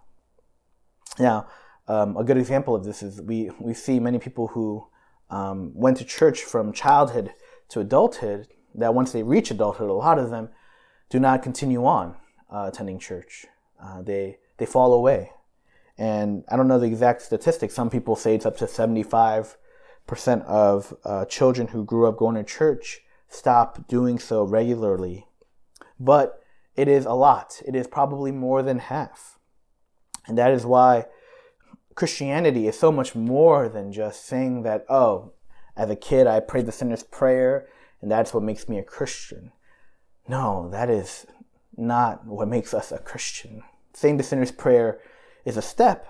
Now, 1.17 1.47
um, 1.87 2.17
a 2.17 2.23
good 2.23 2.37
example 2.37 2.75
of 2.75 2.83
this 2.83 3.01
is 3.01 3.21
we, 3.21 3.49
we 3.59 3.73
see 3.73 3.99
many 3.99 4.19
people 4.19 4.47
who 4.47 4.87
um, 5.29 5.71
went 5.73 5.97
to 5.97 6.05
church 6.05 6.41
from 6.41 6.73
childhood 6.73 7.33
to 7.69 7.79
adulthood, 7.79 8.47
that 8.75 8.93
once 8.93 9.11
they 9.11 9.23
reach 9.23 9.51
adulthood, 9.51 9.89
a 9.89 9.93
lot 9.93 10.19
of 10.19 10.29
them 10.29 10.49
do 11.09 11.19
not 11.19 11.41
continue 11.41 11.85
on 11.85 12.15
uh, 12.51 12.65
attending 12.67 12.99
church. 12.99 13.45
Uh, 13.81 14.01
they, 14.01 14.37
they 14.57 14.65
fall 14.65 14.93
away. 14.93 15.31
And 15.97 16.43
I 16.49 16.57
don't 16.57 16.67
know 16.67 16.79
the 16.79 16.85
exact 16.85 17.21
statistics. 17.21 17.73
Some 17.73 17.89
people 17.89 18.15
say 18.15 18.35
it's 18.35 18.45
up 18.45 18.57
to 18.57 18.65
75% 18.65 19.55
of 20.45 20.93
uh, 21.03 21.25
children 21.25 21.69
who 21.69 21.83
grew 21.83 22.07
up 22.07 22.17
going 22.17 22.35
to 22.35 22.43
church 22.43 23.01
stop 23.29 23.87
doing 23.87 24.19
so 24.19 24.43
regularly. 24.43 25.25
But 25.99 26.41
it 26.75 26.87
is 26.87 27.05
a 27.05 27.13
lot. 27.13 27.61
It 27.65 27.75
is 27.75 27.87
probably 27.87 28.31
more 28.31 28.61
than 28.61 28.79
half. 28.79 29.39
And 30.27 30.37
that 30.37 30.51
is 30.51 30.65
why 30.65 31.05
Christianity 31.97 32.67
is 32.67 32.77
so 32.77 32.91
much 32.91 33.15
more 33.15 33.67
than 33.67 33.91
just 33.91 34.23
saying 34.23 34.61
that, 34.61 34.85
oh, 34.87 35.33
as 35.75 35.89
a 35.89 35.95
kid 35.95 36.27
I 36.27 36.39
prayed 36.39 36.67
the 36.67 36.71
sinner's 36.71 37.01
prayer 37.01 37.67
and 38.03 38.11
that's 38.11 38.35
what 38.35 38.43
makes 38.43 38.69
me 38.69 38.77
a 38.77 38.83
Christian. 38.83 39.51
No, 40.27 40.69
that 40.69 40.91
is 40.91 41.25
not 41.75 42.23
what 42.27 42.47
makes 42.47 42.71
us 42.75 42.91
a 42.91 42.99
Christian. 42.99 43.63
Saying 43.93 44.17
the 44.17 44.23
sinner's 44.23 44.51
prayer 44.51 44.99
is 45.43 45.57
a 45.57 45.61
step 45.63 46.05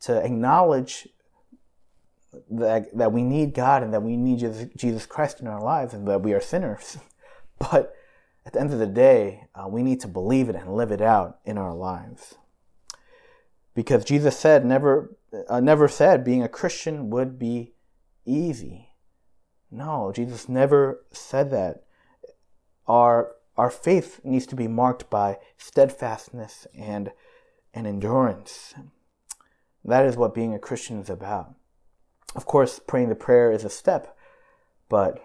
to 0.00 0.22
acknowledge 0.22 1.08
that, 2.50 2.94
that 2.94 3.10
we 3.10 3.22
need 3.22 3.54
God 3.54 3.82
and 3.82 3.94
that 3.94 4.02
we 4.02 4.18
need 4.18 4.44
Jesus 4.76 5.06
Christ 5.06 5.40
in 5.40 5.46
our 5.46 5.62
lives 5.62 5.94
and 5.94 6.06
that 6.08 6.20
we 6.20 6.34
are 6.34 6.42
sinners. 6.42 6.98
But 7.58 7.94
at 8.44 8.52
the 8.52 8.60
end 8.60 8.74
of 8.74 8.78
the 8.78 8.86
day, 8.86 9.46
uh, 9.54 9.66
we 9.66 9.82
need 9.82 10.00
to 10.00 10.08
believe 10.08 10.50
it 10.50 10.56
and 10.56 10.76
live 10.76 10.92
it 10.92 11.00
out 11.00 11.38
in 11.46 11.56
our 11.56 11.74
lives. 11.74 12.34
Because 13.76 14.06
Jesus 14.06 14.38
said, 14.38 14.64
never, 14.64 15.14
uh, 15.50 15.60
never 15.60 15.86
said 15.86 16.24
being 16.24 16.42
a 16.42 16.48
Christian 16.48 17.10
would 17.10 17.38
be 17.38 17.74
easy. 18.24 18.88
No, 19.70 20.12
Jesus 20.14 20.48
never 20.48 21.04
said 21.12 21.50
that. 21.50 21.84
Our, 22.86 23.32
our 23.54 23.68
faith 23.68 24.18
needs 24.24 24.46
to 24.46 24.56
be 24.56 24.66
marked 24.66 25.10
by 25.10 25.36
steadfastness 25.58 26.66
and, 26.74 27.12
and 27.74 27.86
endurance. 27.86 28.74
That 29.84 30.06
is 30.06 30.16
what 30.16 30.34
being 30.34 30.54
a 30.54 30.58
Christian 30.58 30.98
is 30.98 31.10
about. 31.10 31.54
Of 32.34 32.46
course, 32.46 32.80
praying 32.84 33.10
the 33.10 33.14
prayer 33.14 33.52
is 33.52 33.62
a 33.62 33.68
step, 33.68 34.16
but 34.88 35.22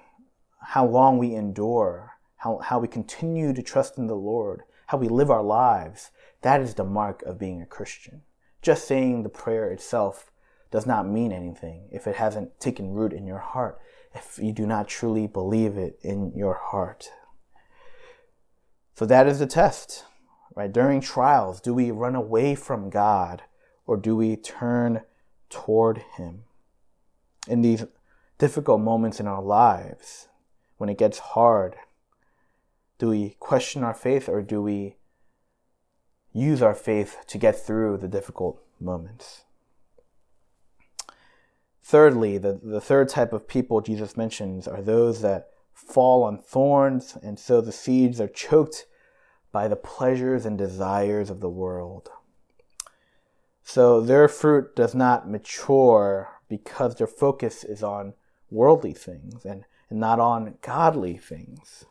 how 0.60 0.86
long 0.86 1.18
we 1.18 1.36
endure, 1.36 2.18
how, 2.36 2.60
how 2.60 2.80
we 2.80 2.90
continue 2.90 3.54
to 3.54 3.64
trust 3.64 3.98
in 3.98 4.08
the 4.08 4.16
Lord, 4.16 4.64
how 4.88 4.98
we 4.98 5.08
live 5.08 5.32
our 5.32 5.42
lives, 5.42 6.12
that 6.42 6.60
is 6.60 6.74
the 6.74 6.84
mark 6.84 7.22
of 7.24 7.40
being 7.40 7.62
a 7.62 7.66
Christian. 7.66 8.24
Just 8.62 8.88
saying 8.88 9.24
the 9.24 9.30
prayer 9.30 9.70
itself 9.72 10.32
does 10.70 10.86
not 10.86 11.08
mean 11.08 11.32
anything 11.32 11.88
if 11.92 12.08
it 12.08 12.16
hasn't 12.16 12.60
taken 12.60 12.94
root 12.94 13.14
in 13.14 13.26
your 13.26 13.40
heart, 13.40 13.80
if 14.14 14.40
you 14.42 14.52
do 14.52 14.66
not 14.66 14.88
truly 14.88 15.28
believe 15.28 15.78
it 15.78 16.00
in 16.02 16.32
your 16.36 16.54
heart. 16.54 17.12
So 18.96 19.06
that 19.06 19.28
is 19.28 19.40
the 19.40 19.48
test, 19.48 20.06
right? 20.56 20.72
During 20.72 21.02
trials, 21.02 21.60
do 21.60 21.74
we 21.74 21.92
run 21.92 22.16
away 22.16 22.56
from 22.56 22.90
God 22.90 23.44
or 23.88 23.98
do 23.98 24.16
we 24.16 24.36
turn 24.36 25.02
toward 25.50 26.04
Him? 26.18 26.44
in 27.48 27.62
these 27.62 27.86
difficult 28.38 28.82
moments 28.82 29.20
in 29.20 29.28
our 29.28 29.42
lives, 29.42 30.28
when 30.78 30.90
it 30.90 30.98
gets 30.98 31.20
hard, 31.20 31.76
do 32.98 33.10
we 33.10 33.36
question 33.40 33.84
our 33.84 33.94
faith 33.94 34.30
or 34.30 34.42
do 34.42 34.62
we 34.62 34.96
use 36.34 36.62
our 36.62 36.76
faith 36.76 37.18
to 37.28 37.38
get 37.38 37.60
through 37.60 37.98
the 37.98 38.08
difficult 38.08 38.62
moments? 38.80 39.44
Thirdly, 41.84 42.38
the, 42.38 42.60
the 42.64 42.82
third 42.82 43.10
type 43.10 43.34
of 43.34 43.48
people 43.48 43.82
Jesus 43.82 44.16
mentions 44.16 44.68
are 44.68 44.82
those 44.82 45.22
that 45.22 45.50
fall 45.74 46.24
on 46.24 46.38
thorns, 46.38 47.18
and 47.22 47.38
so 47.38 47.60
the 47.60 47.72
seeds 47.72 48.22
are 48.22 48.28
choked 48.28 48.86
by 49.52 49.68
the 49.68 49.76
pleasures 49.76 50.46
and 50.46 50.58
desires 50.58 51.30
of 51.30 51.42
the 51.42 51.50
world. 51.50 52.10
So 53.64 54.02
their 54.02 54.28
fruit 54.28 54.76
does 54.76 54.96
not 54.96 55.30
mature 55.30 56.30
because 56.48 56.96
their 56.96 57.08
focus 57.08 57.64
is 57.64 57.84
on 57.84 58.14
worldly 58.50 58.94
things 58.94 59.46
and, 59.46 59.66
and 59.90 60.00
not 60.00 60.20
on 60.20 60.56
godly 60.62 61.18
things. 61.18 61.86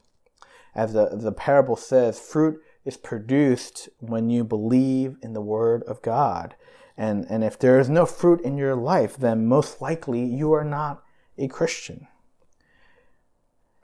As 0.74 0.92
the, 0.92 1.10
the 1.12 1.32
parable 1.32 1.76
says, 1.76 2.18
fruit 2.18 2.62
is 2.84 2.96
produced 2.96 3.88
when 3.98 4.30
you 4.30 4.44
believe 4.44 5.16
in 5.22 5.32
the 5.32 5.40
Word 5.40 5.82
of 5.84 6.02
God. 6.02 6.54
And, 6.96 7.26
and 7.30 7.42
if 7.44 7.58
there 7.58 7.78
is 7.78 7.88
no 7.88 8.06
fruit 8.06 8.40
in 8.40 8.56
your 8.56 8.74
life, 8.74 9.16
then 9.16 9.46
most 9.46 9.80
likely 9.80 10.24
you 10.24 10.52
are 10.52 10.64
not 10.64 11.02
a 11.38 11.48
Christian. 11.48 12.06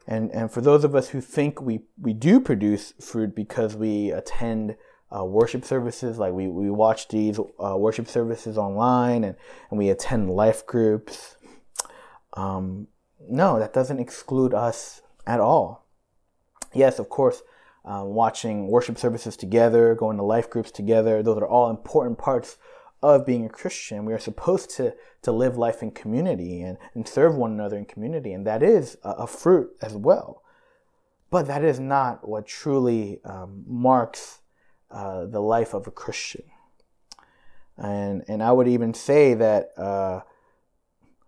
And, 0.06 0.30
and 0.32 0.50
for 0.50 0.60
those 0.60 0.84
of 0.84 0.94
us 0.94 1.08
who 1.08 1.20
think 1.20 1.60
we, 1.60 1.80
we 2.00 2.12
do 2.12 2.40
produce 2.40 2.92
fruit 3.00 3.34
because 3.34 3.74
we 3.74 4.10
attend 4.10 4.76
uh, 5.14 5.24
worship 5.24 5.64
services. 5.64 6.18
Like 6.18 6.32
we, 6.32 6.48
we 6.48 6.70
watch 6.70 7.08
these 7.08 7.38
uh, 7.38 7.76
worship 7.76 8.08
services 8.08 8.58
online 8.58 9.24
and, 9.24 9.36
and 9.70 9.78
we 9.78 9.90
attend 9.90 10.30
life 10.30 10.66
groups. 10.66 11.36
Um, 12.34 12.88
no, 13.28 13.58
that 13.58 13.72
doesn't 13.72 14.00
exclude 14.00 14.54
us 14.54 15.02
at 15.26 15.40
all. 15.40 15.86
Yes, 16.74 16.98
of 16.98 17.08
course, 17.08 17.42
uh, 17.86 18.02
watching 18.04 18.66
worship 18.66 18.98
services 18.98 19.36
together, 19.36 19.94
going 19.94 20.16
to 20.16 20.22
life 20.22 20.50
groups 20.50 20.70
together, 20.70 21.22
those 21.22 21.38
are 21.38 21.46
all 21.46 21.70
important 21.70 22.18
parts 22.18 22.58
of 23.02 23.24
being 23.24 23.46
a 23.46 23.48
Christian. 23.48 24.04
We 24.04 24.12
are 24.12 24.18
supposed 24.18 24.70
to, 24.70 24.94
to 25.22 25.32
live 25.32 25.56
life 25.56 25.82
in 25.82 25.92
community 25.92 26.62
and, 26.62 26.78
and 26.94 27.06
serve 27.06 27.36
one 27.36 27.52
another 27.52 27.78
in 27.78 27.84
community, 27.84 28.32
and 28.32 28.46
that 28.46 28.62
is 28.62 28.96
a, 29.04 29.10
a 29.10 29.26
fruit 29.26 29.70
as 29.80 29.94
well. 29.94 30.42
But 31.30 31.46
that 31.46 31.62
is 31.62 31.78
not 31.78 32.28
what 32.28 32.46
truly 32.46 33.20
um, 33.24 33.64
marks 33.66 34.40
uh, 34.90 35.26
the 35.26 35.40
life 35.40 35.74
of 35.74 35.86
a 35.86 35.90
Christian. 35.90 36.44
And 37.76 38.24
and 38.28 38.42
I 38.42 38.52
would 38.52 38.68
even 38.68 38.94
say 38.94 39.34
that 39.34 39.70
uh, 39.76 40.20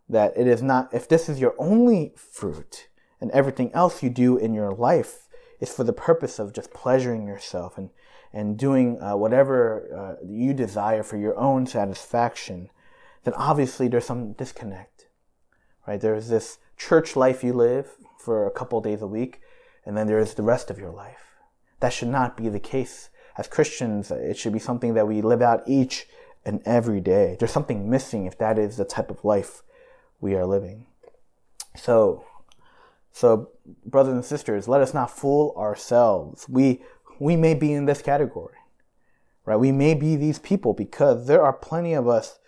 that 0.08 0.32
it 0.36 0.46
is 0.46 0.62
not 0.62 0.94
if 0.94 1.08
this 1.08 1.28
is 1.28 1.38
your 1.38 1.54
only 1.58 2.14
fruit 2.16 2.88
and 3.20 3.30
everything 3.32 3.70
else 3.74 4.02
you 4.02 4.08
do 4.08 4.38
in 4.38 4.54
your 4.54 4.72
life 4.72 5.27
is 5.60 5.72
for 5.72 5.84
the 5.84 5.92
purpose 5.92 6.38
of 6.38 6.52
just 6.52 6.72
pleasuring 6.72 7.26
yourself 7.26 7.78
and 7.78 7.90
and 8.30 8.58
doing 8.58 9.00
uh, 9.02 9.16
whatever 9.16 10.18
uh, 10.20 10.26
you 10.26 10.52
desire 10.52 11.02
for 11.02 11.16
your 11.16 11.34
own 11.38 11.66
satisfaction, 11.66 12.68
then 13.24 13.32
obviously 13.34 13.88
there's 13.88 14.04
some 14.04 14.32
disconnect, 14.32 15.06
right? 15.86 15.98
There's 15.98 16.28
this 16.28 16.58
church 16.76 17.16
life 17.16 17.42
you 17.42 17.54
live 17.54 17.88
for 18.18 18.46
a 18.46 18.50
couple 18.50 18.82
days 18.82 19.00
a 19.00 19.06
week, 19.06 19.40
and 19.86 19.96
then 19.96 20.06
there's 20.06 20.34
the 20.34 20.42
rest 20.42 20.70
of 20.70 20.78
your 20.78 20.90
life. 20.90 21.36
That 21.80 21.94
should 21.94 22.08
not 22.08 22.36
be 22.36 22.50
the 22.50 22.60
case 22.60 23.08
as 23.38 23.46
Christians, 23.46 24.10
it 24.10 24.36
should 24.36 24.52
be 24.52 24.58
something 24.58 24.94
that 24.94 25.06
we 25.06 25.22
live 25.22 25.40
out 25.40 25.62
each 25.66 26.08
and 26.44 26.60
every 26.66 27.00
day. 27.00 27.36
There's 27.38 27.52
something 27.52 27.88
missing 27.88 28.26
if 28.26 28.36
that 28.38 28.58
is 28.58 28.76
the 28.76 28.84
type 28.84 29.10
of 29.10 29.24
life 29.24 29.62
we 30.20 30.34
are 30.34 30.44
living. 30.44 30.86
So, 31.76 32.24
so 33.18 33.50
brothers 33.84 34.14
and 34.14 34.24
sisters, 34.24 34.68
let 34.68 34.80
us 34.80 34.94
not 34.94 35.10
fool 35.10 35.52
ourselves. 35.56 36.48
We 36.48 36.82
we 37.18 37.34
may 37.34 37.54
be 37.54 37.72
in 37.72 37.86
this 37.86 38.00
category, 38.00 38.54
right? 39.44 39.56
We 39.56 39.72
may 39.72 39.94
be 39.94 40.14
these 40.14 40.38
people 40.38 40.72
because 40.72 41.26
there 41.26 41.42
are 41.42 41.52
plenty 41.52 41.94
of 41.94 42.06
us 42.06 42.38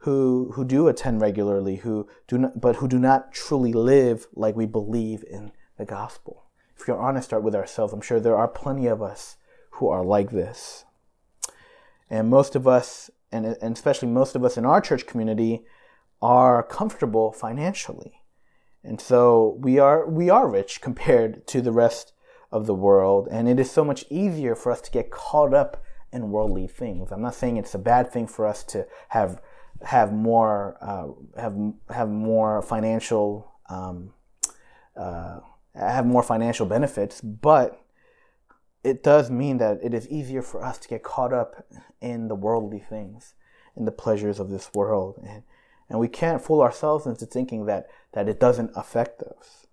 who 0.00 0.52
who 0.54 0.66
do 0.66 0.86
attend 0.86 1.22
regularly, 1.22 1.76
who 1.76 2.06
do 2.26 2.36
not, 2.36 2.60
but 2.60 2.76
who 2.76 2.88
do 2.88 2.98
not 2.98 3.32
truly 3.32 3.72
live 3.72 4.26
like 4.34 4.54
we 4.54 4.66
believe 4.66 5.24
in 5.30 5.52
the 5.78 5.86
gospel. 5.86 6.44
If 6.76 6.86
we're 6.86 6.98
honest 6.98 7.28
start 7.28 7.42
with 7.42 7.54
ourselves, 7.54 7.94
I'm 7.94 8.02
sure 8.02 8.20
there 8.20 8.36
are 8.36 8.48
plenty 8.48 8.86
of 8.86 9.00
us 9.00 9.36
who 9.70 9.88
are 9.88 10.04
like 10.04 10.30
this. 10.30 10.84
And 12.10 12.28
most 12.28 12.54
of 12.54 12.68
us 12.68 13.10
and, 13.32 13.46
and 13.62 13.74
especially 13.74 14.08
most 14.08 14.36
of 14.36 14.44
us 14.44 14.58
in 14.58 14.66
our 14.66 14.82
church 14.82 15.06
community, 15.06 15.64
are 16.20 16.62
comfortable 16.62 17.32
financially. 17.32 18.17
And 18.84 19.00
so 19.00 19.56
we 19.60 19.78
are 19.78 20.08
we 20.08 20.30
are 20.30 20.48
rich 20.48 20.80
compared 20.88 21.46
to 21.48 21.60
the 21.60 21.72
rest 21.72 22.12
of 22.50 22.66
the 22.66 22.74
world, 22.74 23.28
and 23.30 23.48
it 23.48 23.60
is 23.60 23.70
so 23.70 23.84
much 23.84 24.06
easier 24.08 24.54
for 24.54 24.72
us 24.72 24.80
to 24.80 24.90
get 24.90 25.10
caught 25.10 25.52
up 25.52 25.82
in 26.12 26.30
worldly 26.30 26.66
things. 26.66 27.12
I'm 27.12 27.20
not 27.20 27.34
saying 27.34 27.58
it's 27.58 27.74
a 27.74 27.78
bad 27.78 28.10
thing 28.10 28.26
for 28.26 28.46
us 28.46 28.64
to 28.64 28.86
have 29.08 29.40
have 29.82 30.12
more 30.12 30.76
uh, 30.80 31.08
have 31.40 31.56
have 31.90 32.08
more 32.08 32.62
financial 32.62 33.52
um, 33.68 34.14
uh, 34.96 35.40
have 35.74 36.06
more 36.06 36.22
financial 36.22 36.66
benefits, 36.66 37.20
but 37.20 37.84
it 38.82 39.02
does 39.02 39.30
mean 39.30 39.58
that 39.58 39.78
it 39.82 39.92
is 39.92 40.08
easier 40.08 40.42
for 40.42 40.64
us 40.64 40.78
to 40.78 40.88
get 40.88 41.02
caught 41.02 41.32
up 41.32 41.66
in 42.00 42.28
the 42.28 42.34
worldly 42.34 42.78
things, 42.78 43.34
in 43.76 43.84
the 43.84 43.92
pleasures 43.92 44.40
of 44.40 44.50
this 44.50 44.70
world, 44.74 45.20
and 45.22 45.42
and 45.88 45.98
we 45.98 46.08
can't 46.08 46.42
fool 46.42 46.60
ourselves 46.60 47.06
into 47.06 47.26
thinking 47.26 47.66
that 47.66 47.86
that 48.12 48.28
it 48.28 48.40
doesn't 48.40 48.70
affect 48.74 49.22
us. 49.22 49.66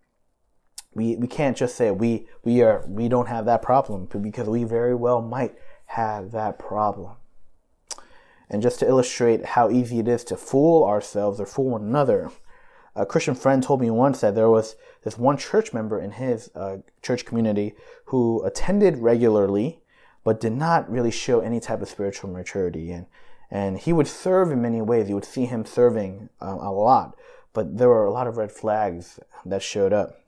We 0.93 1.15
we 1.15 1.27
can't 1.27 1.57
just 1.57 1.75
say 1.75 1.91
we 1.91 2.27
we 2.43 2.61
are 2.61 2.85
we 2.87 3.09
don't 3.09 3.27
have 3.27 3.45
that 3.45 3.61
problem 3.61 4.07
because 4.21 4.47
we 4.47 4.63
very 4.63 4.95
well 4.95 5.21
might 5.21 5.55
have 5.87 6.31
that 6.31 6.57
problem. 6.57 7.17
And 8.49 8.61
just 8.61 8.79
to 8.79 8.87
illustrate 8.87 9.45
how 9.45 9.71
easy 9.71 9.99
it 9.99 10.07
is 10.07 10.23
to 10.25 10.37
fool 10.37 10.83
ourselves 10.83 11.39
or 11.39 11.45
fool 11.45 11.71
one 11.71 11.81
another, 11.81 12.29
a 12.95 13.05
Christian 13.05 13.33
friend 13.35 13.61
told 13.61 13.81
me 13.81 13.89
once 13.89 14.21
that 14.21 14.35
there 14.35 14.49
was 14.49 14.75
this 15.03 15.17
one 15.17 15.37
church 15.37 15.73
member 15.73 15.99
in 15.99 16.11
his 16.11 16.49
uh, 16.55 16.77
church 17.01 17.25
community 17.25 17.73
who 18.05 18.43
attended 18.45 18.99
regularly 18.99 19.81
but 20.23 20.39
did 20.39 20.53
not 20.53 20.89
really 20.89 21.11
show 21.11 21.39
any 21.39 21.59
type 21.59 21.81
of 21.81 21.89
spiritual 21.89 22.29
maturity. 22.31 22.91
And, 22.91 23.05
and 23.51 23.77
he 23.77 23.93
would 23.93 24.07
serve 24.07 24.51
in 24.51 24.61
many 24.61 24.81
ways. 24.81 25.09
You 25.09 25.15
would 25.15 25.25
see 25.25 25.45
him 25.45 25.65
serving 25.65 26.29
um, 26.41 26.59
a 26.59 26.71
lot, 26.71 27.15
but 27.53 27.77
there 27.77 27.89
were 27.89 28.05
a 28.05 28.11
lot 28.11 28.27
of 28.27 28.37
red 28.37 28.51
flags 28.51 29.19
that 29.45 29.61
showed 29.61 29.93
up. 29.93 30.21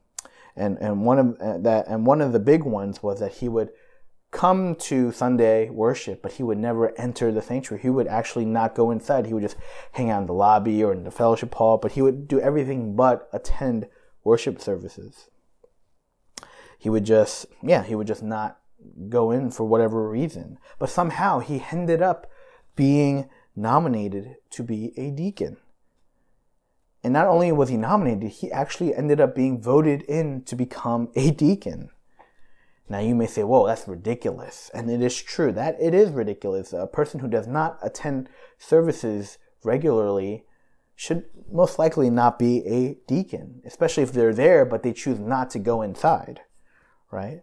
And, 0.56 0.76
and 0.78 1.04
one 1.04 1.18
of 1.18 1.40
uh, 1.40 1.58
that 1.58 1.86
and 1.86 2.04
one 2.04 2.20
of 2.20 2.32
the 2.32 2.40
big 2.40 2.64
ones 2.64 3.02
was 3.02 3.20
that 3.20 3.34
he 3.34 3.48
would 3.48 3.70
come 4.30 4.74
to 4.74 5.10
Sunday 5.12 5.70
worship, 5.70 6.20
but 6.20 6.32
he 6.32 6.42
would 6.42 6.58
never 6.58 6.98
enter 7.00 7.32
the 7.32 7.40
sanctuary. 7.40 7.82
He 7.82 7.90
would 7.90 8.06
actually 8.06 8.44
not 8.44 8.74
go 8.74 8.90
inside. 8.90 9.26
He 9.26 9.32
would 9.32 9.42
just 9.42 9.56
hang 9.92 10.10
out 10.10 10.22
in 10.22 10.26
the 10.26 10.34
lobby 10.34 10.82
or 10.84 10.92
in 10.92 11.04
the 11.04 11.10
fellowship 11.10 11.54
hall, 11.54 11.78
but 11.78 11.92
he 11.92 12.02
would 12.02 12.28
do 12.28 12.40
everything 12.40 12.94
but 12.94 13.28
attend 13.32 13.88
worship 14.24 14.60
services. 14.60 15.30
He 16.78 16.90
would 16.90 17.04
just, 17.04 17.46
yeah, 17.62 17.82
he 17.82 17.94
would 17.94 18.06
just 18.06 18.22
not 18.22 18.60
go 19.08 19.30
in 19.30 19.50
for 19.50 19.64
whatever 19.64 20.08
reason. 20.08 20.58
But 20.78 20.90
somehow 20.90 21.40
he 21.40 21.64
ended 21.72 22.02
up 22.02 22.30
being 22.78 23.28
nominated 23.56 24.36
to 24.50 24.62
be 24.62 24.92
a 24.96 25.10
deacon. 25.10 25.56
And 27.02 27.12
not 27.12 27.26
only 27.26 27.50
was 27.50 27.70
he 27.70 27.76
nominated, 27.76 28.30
he 28.30 28.52
actually 28.52 28.94
ended 28.94 29.20
up 29.20 29.34
being 29.34 29.60
voted 29.60 30.02
in 30.02 30.42
to 30.44 30.54
become 30.54 31.10
a 31.16 31.32
deacon. 31.32 31.90
Now 32.88 33.00
you 33.00 33.16
may 33.16 33.26
say, 33.26 33.42
"Whoa, 33.42 33.66
that's 33.66 33.88
ridiculous," 33.88 34.70
and 34.72 34.88
it 34.88 35.02
is 35.02 35.20
true 35.20 35.50
that 35.52 35.76
it 35.80 35.92
is 35.92 36.10
ridiculous. 36.10 36.72
A 36.72 36.86
person 36.86 37.18
who 37.18 37.28
does 37.28 37.48
not 37.48 37.80
attend 37.82 38.28
services 38.58 39.38
regularly 39.64 40.46
should 40.94 41.24
most 41.50 41.80
likely 41.80 42.10
not 42.10 42.38
be 42.38 42.64
a 42.64 42.94
deacon, 43.08 43.60
especially 43.64 44.04
if 44.04 44.12
they're 44.12 44.32
there 44.32 44.64
but 44.64 44.84
they 44.84 44.92
choose 44.92 45.18
not 45.18 45.50
to 45.50 45.58
go 45.58 45.82
inside, 45.82 46.42
right? 47.10 47.42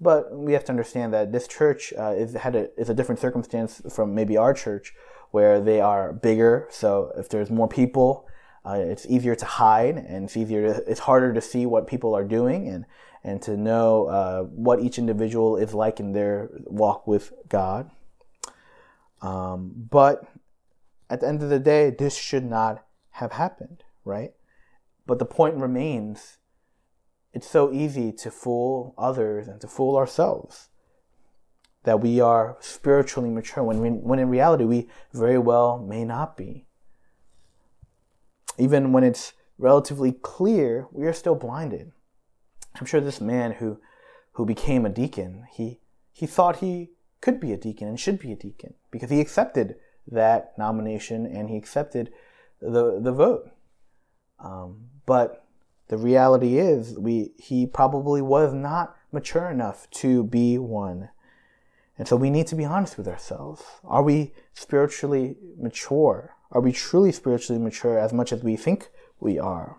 But 0.00 0.32
we 0.32 0.52
have 0.52 0.64
to 0.66 0.70
understand 0.70 1.12
that 1.12 1.32
this 1.32 1.48
church 1.48 1.92
uh, 1.98 2.14
is 2.16 2.34
had 2.34 2.54
a, 2.54 2.80
is 2.80 2.88
a 2.88 2.94
different 2.94 3.20
circumstance 3.20 3.82
from 3.92 4.14
maybe 4.14 4.36
our 4.36 4.54
church, 4.54 4.94
where 5.30 5.60
they 5.60 5.80
are 5.80 6.12
bigger. 6.12 6.68
So 6.70 7.12
if 7.16 7.28
there's 7.28 7.50
more 7.50 7.68
people, 7.68 8.28
uh, 8.64 8.74
it's 8.78 9.06
easier 9.06 9.34
to 9.34 9.44
hide 9.44 9.96
and 9.96 10.24
it's 10.24 10.36
easier 10.36 10.74
to, 10.74 10.90
it's 10.90 11.00
harder 11.00 11.32
to 11.32 11.40
see 11.40 11.66
what 11.66 11.86
people 11.86 12.14
are 12.14 12.24
doing 12.24 12.68
and 12.68 12.84
and 13.24 13.42
to 13.42 13.56
know 13.56 14.06
uh, 14.06 14.42
what 14.44 14.80
each 14.80 14.98
individual 14.98 15.56
is 15.56 15.74
like 15.74 15.98
in 15.98 16.12
their 16.12 16.50
walk 16.66 17.06
with 17.06 17.32
God. 17.48 17.90
Um, 19.20 19.72
but 19.90 20.22
at 21.10 21.20
the 21.20 21.28
end 21.28 21.42
of 21.42 21.50
the 21.50 21.58
day, 21.58 21.90
this 21.90 22.16
should 22.16 22.44
not 22.44 22.84
have 23.12 23.32
happened, 23.32 23.82
right? 24.04 24.32
But 25.06 25.18
the 25.18 25.24
point 25.24 25.56
remains 25.56 26.37
it's 27.32 27.48
so 27.48 27.72
easy 27.72 28.12
to 28.12 28.30
fool 28.30 28.94
others 28.96 29.48
and 29.48 29.60
to 29.60 29.68
fool 29.68 29.96
ourselves 29.96 30.68
that 31.84 32.00
we 32.00 32.20
are 32.20 32.56
spiritually 32.60 33.30
mature 33.30 33.62
when, 33.62 33.80
we, 33.80 33.88
when 33.90 34.18
in 34.18 34.28
reality 34.28 34.64
we 34.64 34.88
very 35.12 35.38
well 35.38 35.78
may 35.78 36.04
not 36.04 36.36
be. 36.36 36.66
Even 38.58 38.92
when 38.92 39.04
it's 39.04 39.32
relatively 39.56 40.12
clear, 40.12 40.86
we 40.92 41.06
are 41.06 41.12
still 41.12 41.34
blinded. 41.34 41.92
I'm 42.78 42.86
sure 42.86 43.00
this 43.00 43.20
man 43.20 43.52
who 43.52 43.80
who 44.32 44.46
became 44.46 44.86
a 44.86 44.88
deacon, 44.90 45.46
he 45.50 45.80
he 46.12 46.26
thought 46.26 46.56
he 46.56 46.90
could 47.20 47.40
be 47.40 47.52
a 47.52 47.56
deacon 47.56 47.88
and 47.88 47.98
should 47.98 48.18
be 48.18 48.32
a 48.32 48.36
deacon 48.36 48.74
because 48.90 49.10
he 49.10 49.20
accepted 49.20 49.76
that 50.06 50.52
nomination 50.56 51.26
and 51.26 51.48
he 51.48 51.56
accepted 51.56 52.12
the 52.60 53.00
the 53.00 53.12
vote. 53.12 53.50
Um, 54.38 54.90
but 55.06 55.44
the 55.88 55.96
reality 55.96 56.58
is, 56.58 56.98
we 56.98 57.32
he 57.38 57.66
probably 57.66 58.22
was 58.22 58.52
not 58.52 58.96
mature 59.10 59.50
enough 59.50 59.88
to 59.90 60.24
be 60.24 60.58
one. 60.58 61.08
And 61.96 62.06
so 62.06 62.14
we 62.14 62.30
need 62.30 62.46
to 62.48 62.54
be 62.54 62.64
honest 62.64 62.96
with 62.96 63.08
ourselves. 63.08 63.64
Are 63.84 64.02
we 64.02 64.32
spiritually 64.54 65.36
mature? 65.58 66.34
Are 66.52 66.60
we 66.60 66.72
truly 66.72 67.10
spiritually 67.10 67.60
mature 67.60 67.98
as 67.98 68.12
much 68.12 68.32
as 68.32 68.42
we 68.42 68.56
think 68.56 68.90
we 69.18 69.38
are? 69.38 69.78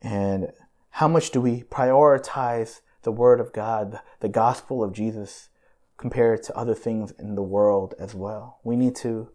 And 0.00 0.52
how 0.90 1.08
much 1.08 1.30
do 1.30 1.40
we 1.40 1.64
prioritize 1.64 2.80
the 3.02 3.12
Word 3.12 3.40
of 3.40 3.52
God, 3.52 4.00
the 4.20 4.28
gospel 4.28 4.82
of 4.82 4.92
Jesus, 4.92 5.48
compared 5.96 6.42
to 6.44 6.56
other 6.56 6.74
things 6.74 7.12
in 7.18 7.34
the 7.34 7.42
world 7.42 7.94
as 7.98 8.14
well? 8.14 8.60
We 8.64 8.76
need 8.76 8.94
to 8.96 9.28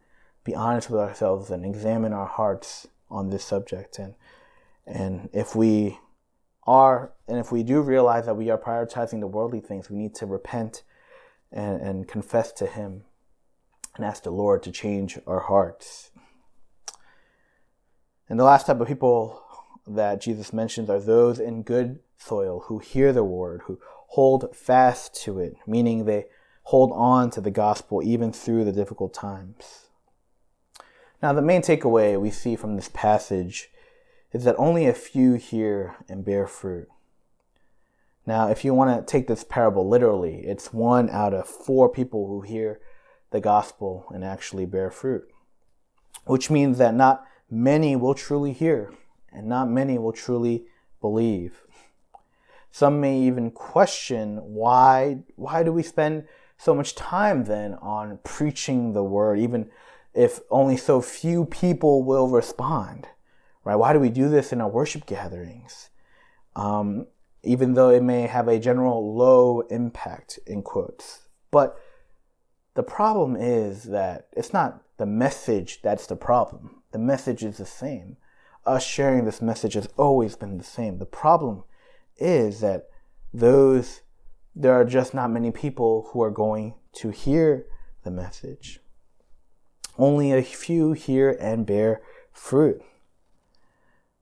be 0.44 0.56
honest 0.56 0.90
with 0.90 1.02
ourselves 1.02 1.52
and 1.52 1.66
examine 1.66 2.14
our 2.14 2.26
hearts 2.26 2.88
on 3.12 3.30
this 3.30 3.44
subject. 3.44 4.00
And, 4.00 4.16
and 4.90 5.30
if 5.34 5.56
we 5.56 5.98
are, 6.66 7.14
and 7.28 7.38
if 7.38 7.52
we 7.52 7.64
do 7.64 7.82
realize 7.82 8.26
that 8.26 8.36
we 8.36 8.50
are 8.50 8.58
prioritizing 8.58 9.20
the 9.20 9.28
worldly 9.28 9.60
things, 9.60 9.90
we 9.90 9.98
need 9.98 10.16
to 10.16 10.26
repent 10.26 10.84
and, 11.52 11.82
and 11.82 12.08
confess 12.08 12.52
to 12.54 12.66
Him 12.66 13.04
and 13.96 14.06
ask 14.06 14.24
the 14.24 14.32
Lord 14.32 14.64
to 14.64 14.72
change 14.72 15.20
our 15.28 15.42
hearts. 15.42 16.12
And 18.28 18.40
the 18.40 18.44
last 18.44 18.68
type 18.68 18.80
of 18.80 18.88
people 18.88 19.44
that 19.88 20.22
Jesus 20.22 20.54
mentions 20.54 20.90
are 20.90 21.00
those 21.00 21.40
in 21.40 21.64
good 21.64 22.00
soil 22.18 22.62
who 22.68 22.80
hear 22.80 23.12
the 23.12 23.24
word, 23.24 23.62
who 23.66 23.80
hold 24.10 24.56
fast 24.56 25.16
to 25.24 25.40
it, 25.40 25.56
meaning 25.66 26.06
they 26.06 26.26
hold 26.64 26.92
on 26.94 27.32
to 27.32 27.42
the 27.42 27.52
gospel 27.52 28.04
even 28.04 28.32
through 28.32 28.66
the 28.66 28.72
difficult 28.72 29.14
times. 29.14 29.88
Now, 31.22 31.34
the 31.34 31.42
main 31.42 31.62
takeaway 31.62 32.20
we 32.20 32.30
see 32.30 32.56
from 32.56 32.76
this 32.76 32.90
passage 32.94 33.70
is 34.32 34.44
that 34.44 34.56
only 34.58 34.86
a 34.86 34.94
few 34.94 35.34
hear 35.34 35.96
and 36.08 36.24
bear 36.24 36.48
fruit. 36.48 36.88
Now, 38.26 38.50
if 38.50 38.64
you 38.64 38.74
want 38.74 38.96
to 38.96 39.12
take 39.12 39.28
this 39.28 39.44
parable 39.44 39.88
literally, 39.88 40.42
it's 40.46 40.72
one 40.72 41.10
out 41.10 41.34
of 41.34 41.48
four 41.48 41.90
people 41.90 42.28
who 42.28 42.42
hear 42.42 42.80
the 43.32 43.40
gospel 43.40 44.06
and 44.14 44.24
actually 44.24 44.66
bear 44.66 44.92
fruit, 44.92 45.28
which 46.26 46.50
means 46.50 46.78
that 46.78 46.94
not 46.94 47.26
many 47.50 47.96
will 47.96 48.14
truly 48.14 48.54
hear 48.54 48.94
and 49.32 49.48
not 49.48 49.70
many 49.70 49.98
will 49.98 50.12
truly 50.12 50.66
believe. 51.02 51.64
Some 52.72 53.02
may 53.02 53.20
even 53.20 53.50
question 53.50 54.38
why 54.38 55.24
why 55.36 55.64
do 55.64 55.72
we 55.72 55.82
spend 55.82 56.26
so 56.58 56.76
much 56.76 56.94
time 56.94 57.46
then 57.46 57.74
on 57.76 58.20
preaching 58.24 58.94
the 58.94 59.04
word 59.04 59.40
even 59.40 59.72
if 60.14 60.40
only 60.52 60.78
so 60.78 61.02
few 61.02 61.46
people 61.46 62.04
will 62.04 62.28
respond 62.28 63.08
right 63.64 63.76
why 63.76 63.94
do 63.94 64.00
we 64.00 64.10
do 64.10 64.30
this 64.30 64.52
in 64.52 64.62
our 64.62 64.70
worship 64.70 65.06
gatherings 65.06 65.90
um, 66.56 67.08
even 67.44 67.74
though 67.74 67.90
it 67.90 68.04
may 68.04 68.24
have 68.24 68.48
a 68.48 68.60
general 68.60 69.16
low 69.16 69.62
impact 69.70 70.40
in 70.46 70.62
quotes 70.62 71.28
but 71.52 71.78
the 72.76 72.84
problem 72.84 73.36
is 73.36 73.84
that 73.86 74.28
it's 74.34 74.54
not 74.54 74.82
the 74.98 75.06
message 75.06 75.82
that's 75.82 76.08
the 76.08 76.16
problem 76.16 76.82
the 76.92 77.00
message 77.00 77.44
is 77.44 77.58
the 77.58 77.66
same 77.66 78.18
us 78.70 78.86
sharing 78.86 79.26
this 79.26 79.42
message 79.42 79.74
has 79.74 79.88
always 79.98 80.36
been 80.36 80.58
the 80.58 80.64
same. 80.64 80.98
The 80.98 81.06
problem 81.06 81.64
is 82.18 82.62
that 82.62 82.90
those 83.34 84.02
there 84.56 84.74
are 84.74 84.86
just 84.86 85.14
not 85.14 85.32
many 85.32 85.52
people 85.52 86.10
who 86.12 86.22
are 86.22 86.32
going 86.32 86.74
to 86.94 87.10
hear 87.10 87.66
the 88.04 88.12
message. 88.12 88.80
Only 89.98 90.34
a 90.34 90.42
few 90.42 90.94
hear 90.94 91.38
and 91.40 91.66
bear 91.66 92.02
fruit. 92.34 92.82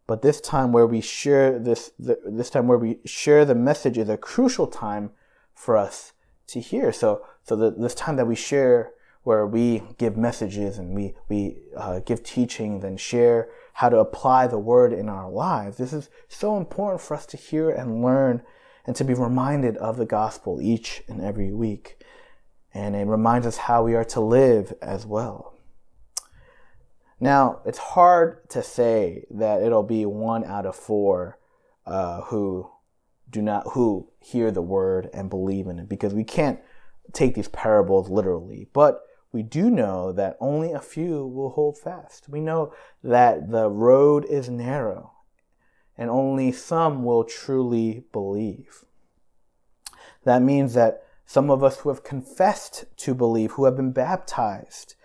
But 0.07 0.21
this 0.21 0.39
time 0.39 0.71
where 0.71 0.87
we 0.87 1.01
share 1.01 1.59
this 1.59 1.91
this 1.99 2.49
time 2.49 2.67
where 2.67 2.77
we 2.77 2.99
share 3.05 3.43
the 3.43 3.55
message 3.55 3.97
is 3.97 4.09
a 4.09 4.17
crucial 4.17 4.65
time 4.65 5.11
for 5.53 5.75
us 5.75 6.13
to 6.47 6.61
hear. 6.61 6.93
So 6.93 7.25
so 7.43 7.55
the, 7.55 7.71
this 7.71 7.93
time 7.93 8.15
that 8.15 8.25
we 8.25 8.35
share 8.35 8.93
where 9.27 9.45
we 9.45 9.83
give 9.97 10.15
messages 10.15 10.77
and 10.77 10.95
we, 10.95 11.13
we 11.27 11.57
uh, 11.75 11.99
give 11.99 12.23
teachings 12.23 12.85
and 12.85 12.97
share 12.97 13.49
how 13.73 13.89
to 13.89 13.97
apply 13.97 14.47
the 14.47 14.57
word 14.57 14.93
in 14.93 15.09
our 15.09 15.29
lives. 15.29 15.75
This 15.75 15.91
is 15.91 16.09
so 16.29 16.55
important 16.55 17.01
for 17.01 17.13
us 17.13 17.25
to 17.25 17.35
hear 17.35 17.69
and 17.69 18.01
learn 18.01 18.41
and 18.85 18.95
to 18.95 19.03
be 19.03 19.13
reminded 19.13 19.75
of 19.77 19.97
the 19.97 20.05
gospel 20.05 20.61
each 20.61 21.03
and 21.09 21.21
every 21.21 21.51
week. 21.51 22.01
And 22.73 22.95
it 22.95 23.05
reminds 23.05 23.45
us 23.45 23.57
how 23.57 23.83
we 23.83 23.95
are 23.95 24.05
to 24.05 24.21
live 24.21 24.73
as 24.81 25.05
well. 25.05 25.56
Now, 27.19 27.61
it's 27.65 27.77
hard 27.77 28.49
to 28.51 28.61
say 28.61 29.25
that 29.31 29.61
it'll 29.61 29.83
be 29.83 30.05
one 30.05 30.43
out 30.43 30.65
of 30.65 30.75
four 30.75 31.39
uh, 31.85 32.21
who 32.21 32.69
do 33.29 33.41
not 33.41 33.67
who 33.73 34.09
hear 34.19 34.51
the 34.51 34.61
word 34.61 35.09
and 35.13 35.29
believe 35.29 35.67
in 35.67 35.79
it 35.79 35.89
because 35.89 36.13
we 36.13 36.23
can't 36.23 36.59
take 37.13 37.35
these 37.35 37.47
parables 37.47 38.09
literally. 38.09 38.67
But 38.71 39.01
we 39.31 39.43
do 39.43 39.69
know 39.69 40.11
that 40.13 40.37
only 40.39 40.71
a 40.71 40.79
few 40.79 41.25
will 41.25 41.49
hold 41.49 41.77
fast. 41.77 42.29
We 42.29 42.39
know 42.39 42.73
that 43.03 43.51
the 43.51 43.69
road 43.69 44.25
is 44.25 44.49
narrow 44.49 45.13
and 45.97 46.09
only 46.09 46.51
some 46.51 47.03
will 47.03 47.23
truly 47.23 48.05
believe. 48.11 48.85
That 50.23 50.41
means 50.41 50.73
that 50.75 51.03
some 51.25 51.49
of 51.49 51.63
us 51.63 51.79
who 51.79 51.89
have 51.89 52.03
confessed 52.03 52.85
to 52.97 53.13
believe, 53.13 53.53
who 53.53 53.65
have 53.65 53.75
been 53.75 53.91
baptized, 53.91 54.95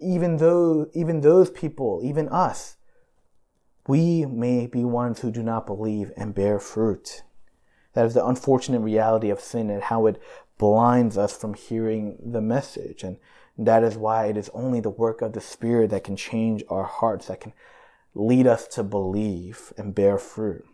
even 0.00 0.38
though 0.38 0.88
even 0.94 1.20
those 1.20 1.50
people, 1.50 2.00
even 2.02 2.28
us, 2.28 2.76
we 3.86 4.24
may 4.26 4.66
be 4.66 4.84
ones 4.84 5.20
who 5.20 5.30
do 5.30 5.42
not 5.42 5.66
believe 5.66 6.12
and 6.16 6.34
bear 6.34 6.58
fruit. 6.58 7.22
That 7.94 8.06
is 8.06 8.14
the 8.14 8.24
unfortunate 8.24 8.80
reality 8.80 9.30
of 9.30 9.40
sin 9.40 9.70
and 9.70 9.82
how 9.82 10.06
it 10.06 10.20
blinds 10.58 11.18
us 11.18 11.36
from 11.36 11.54
hearing 11.54 12.18
the 12.24 12.40
message. 12.40 13.02
And 13.02 13.16
that 13.58 13.82
is 13.82 13.96
why 13.96 14.26
it 14.26 14.36
is 14.36 14.50
only 14.54 14.80
the 14.80 14.90
work 14.90 15.22
of 15.22 15.32
the 15.32 15.40
Spirit 15.40 15.90
that 15.90 16.04
can 16.04 16.16
change 16.16 16.62
our 16.68 16.84
hearts, 16.84 17.26
that 17.26 17.40
can 17.40 17.52
lead 18.14 18.46
us 18.46 18.66
to 18.68 18.82
believe 18.82 19.72
and 19.76 19.94
bear 19.94 20.18
fruit. 20.18 20.64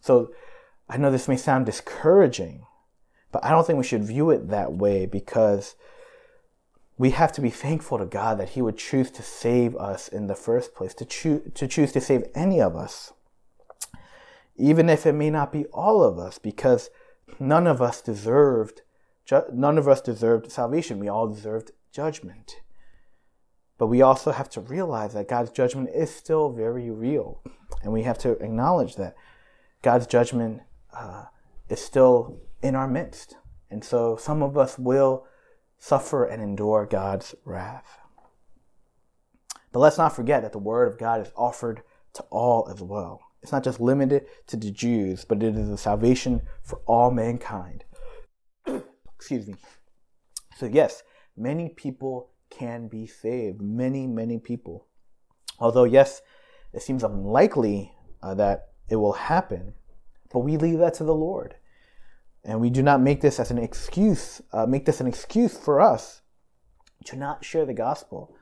So 0.00 0.32
I 0.88 0.96
know 0.96 1.10
this 1.10 1.28
may 1.28 1.36
sound 1.36 1.66
discouraging, 1.66 2.66
but 3.30 3.44
I 3.44 3.50
don't 3.50 3.66
think 3.66 3.78
we 3.78 3.84
should 3.84 4.04
view 4.04 4.30
it 4.30 4.48
that 4.48 4.72
way 4.72 5.06
because 5.06 5.74
we 6.98 7.10
have 7.10 7.32
to 7.32 7.40
be 7.40 7.50
thankful 7.50 7.98
to 7.98 8.06
God 8.06 8.38
that 8.38 8.50
He 8.50 8.62
would 8.62 8.76
choose 8.76 9.10
to 9.12 9.22
save 9.22 9.74
us 9.76 10.08
in 10.08 10.26
the 10.26 10.34
first 10.34 10.74
place, 10.74 10.94
to, 10.94 11.04
choo- 11.04 11.50
to 11.54 11.66
choose 11.66 11.92
to 11.92 12.00
save 12.00 12.24
any 12.34 12.60
of 12.60 12.76
us, 12.76 13.12
even 14.56 14.88
if 14.88 15.06
it 15.06 15.14
may 15.14 15.30
not 15.30 15.52
be 15.52 15.64
all 15.66 16.02
of 16.02 16.18
us, 16.18 16.38
because 16.38 16.90
none 17.38 17.66
of 17.66 17.80
us 17.80 18.00
deserved 18.00 18.82
ju- 19.24 19.44
none 19.52 19.78
of 19.78 19.88
us 19.88 20.00
deserved 20.00 20.50
salvation. 20.50 20.98
We 20.98 21.08
all 21.08 21.28
deserved 21.28 21.72
judgment. 21.92 22.60
But 23.78 23.86
we 23.88 24.02
also 24.02 24.30
have 24.30 24.48
to 24.50 24.60
realize 24.60 25.14
that 25.14 25.28
God's 25.28 25.50
judgment 25.50 25.90
is 25.94 26.14
still 26.14 26.50
very 26.50 26.90
real, 26.90 27.42
and 27.82 27.92
we 27.92 28.02
have 28.02 28.18
to 28.18 28.32
acknowledge 28.32 28.96
that 28.96 29.16
God's 29.82 30.06
judgment 30.06 30.62
uh, 30.92 31.24
is 31.68 31.80
still 31.80 32.38
in 32.62 32.76
our 32.76 32.86
midst. 32.86 33.36
And 33.70 33.82
so 33.82 34.16
some 34.16 34.42
of 34.42 34.56
us 34.56 34.78
will 34.78 35.26
suffer 35.82 36.24
and 36.24 36.40
endure 36.40 36.86
God's 36.86 37.34
wrath. 37.44 37.98
But 39.72 39.80
let's 39.80 39.98
not 39.98 40.14
forget 40.14 40.42
that 40.42 40.52
the 40.52 40.58
word 40.58 40.86
of 40.86 40.96
God 40.96 41.20
is 41.20 41.32
offered 41.34 41.82
to 42.12 42.22
all 42.30 42.68
as 42.72 42.80
well. 42.80 43.20
It's 43.42 43.50
not 43.50 43.64
just 43.64 43.80
limited 43.80 44.26
to 44.46 44.56
the 44.56 44.70
Jews, 44.70 45.24
but 45.24 45.42
it 45.42 45.56
is 45.56 45.68
a 45.68 45.76
salvation 45.76 46.42
for 46.62 46.78
all 46.86 47.10
mankind. 47.10 47.82
Excuse 49.16 49.48
me. 49.48 49.56
So, 50.56 50.66
yes, 50.66 51.02
many 51.36 51.70
people 51.70 52.30
can 52.48 52.86
be 52.86 53.08
saved. 53.08 53.60
Many, 53.60 54.06
many 54.06 54.38
people. 54.38 54.86
Although, 55.58 55.82
yes, 55.82 56.22
it 56.72 56.82
seems 56.82 57.02
unlikely 57.02 57.92
uh, 58.22 58.34
that 58.34 58.68
it 58.88 58.96
will 58.96 59.14
happen, 59.14 59.74
but 60.32 60.40
we 60.40 60.56
leave 60.56 60.78
that 60.78 60.94
to 60.94 61.04
the 61.04 61.14
Lord. 61.14 61.56
And 62.44 62.60
we 62.60 62.70
do 62.70 62.82
not 62.82 63.00
make 63.00 63.20
this 63.20 63.38
as 63.38 63.50
an 63.50 63.58
excuse, 63.58 64.42
uh, 64.52 64.66
make 64.66 64.84
this 64.84 65.00
an 65.00 65.06
excuse 65.06 65.56
for 65.56 65.80
us 65.80 66.22
to 67.04 67.16
not 67.16 67.44
share 67.44 67.64
the 67.64 67.74
gospel. 67.74 68.34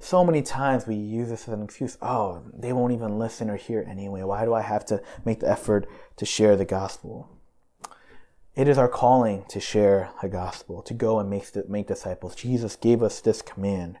So 0.00 0.24
many 0.24 0.42
times 0.42 0.86
we 0.86 0.94
use 0.94 1.28
this 1.28 1.48
as 1.48 1.54
an 1.54 1.62
excuse. 1.62 1.98
Oh, 2.00 2.42
they 2.54 2.72
won't 2.72 2.92
even 2.92 3.18
listen 3.18 3.50
or 3.50 3.56
hear 3.56 3.84
anyway. 3.88 4.22
Why 4.22 4.44
do 4.44 4.54
I 4.54 4.62
have 4.62 4.84
to 4.86 5.02
make 5.24 5.40
the 5.40 5.50
effort 5.50 5.88
to 6.16 6.24
share 6.24 6.56
the 6.56 6.64
gospel? 6.64 7.28
It 8.54 8.68
is 8.68 8.78
our 8.78 8.88
calling 8.88 9.44
to 9.48 9.60
share 9.60 10.10
the 10.20 10.28
gospel, 10.28 10.82
to 10.82 10.94
go 10.94 11.18
and 11.18 11.30
make, 11.30 11.44
make 11.68 11.86
disciples. 11.86 12.34
Jesus 12.34 12.76
gave 12.76 13.02
us 13.02 13.20
this 13.20 13.40
command. 13.40 13.98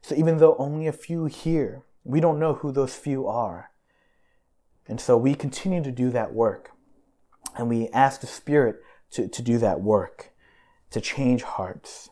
So 0.00 0.14
even 0.14 0.38
though 0.38 0.56
only 0.58 0.86
a 0.86 0.92
few 0.92 1.26
hear, 1.26 1.84
we 2.04 2.20
don't 2.20 2.38
know 2.38 2.54
who 2.54 2.70
those 2.70 2.94
few 2.94 3.26
are. 3.26 3.70
And 4.86 5.00
so 5.00 5.16
we 5.16 5.34
continue 5.34 5.82
to 5.82 5.90
do 5.90 6.10
that 6.10 6.32
work. 6.32 6.70
And 7.58 7.68
we 7.68 7.88
ask 7.88 8.20
the 8.20 8.26
Spirit 8.26 8.80
to, 9.10 9.28
to 9.28 9.42
do 9.42 9.58
that 9.58 9.80
work, 9.80 10.30
to 10.90 11.00
change 11.00 11.42
hearts. 11.42 12.08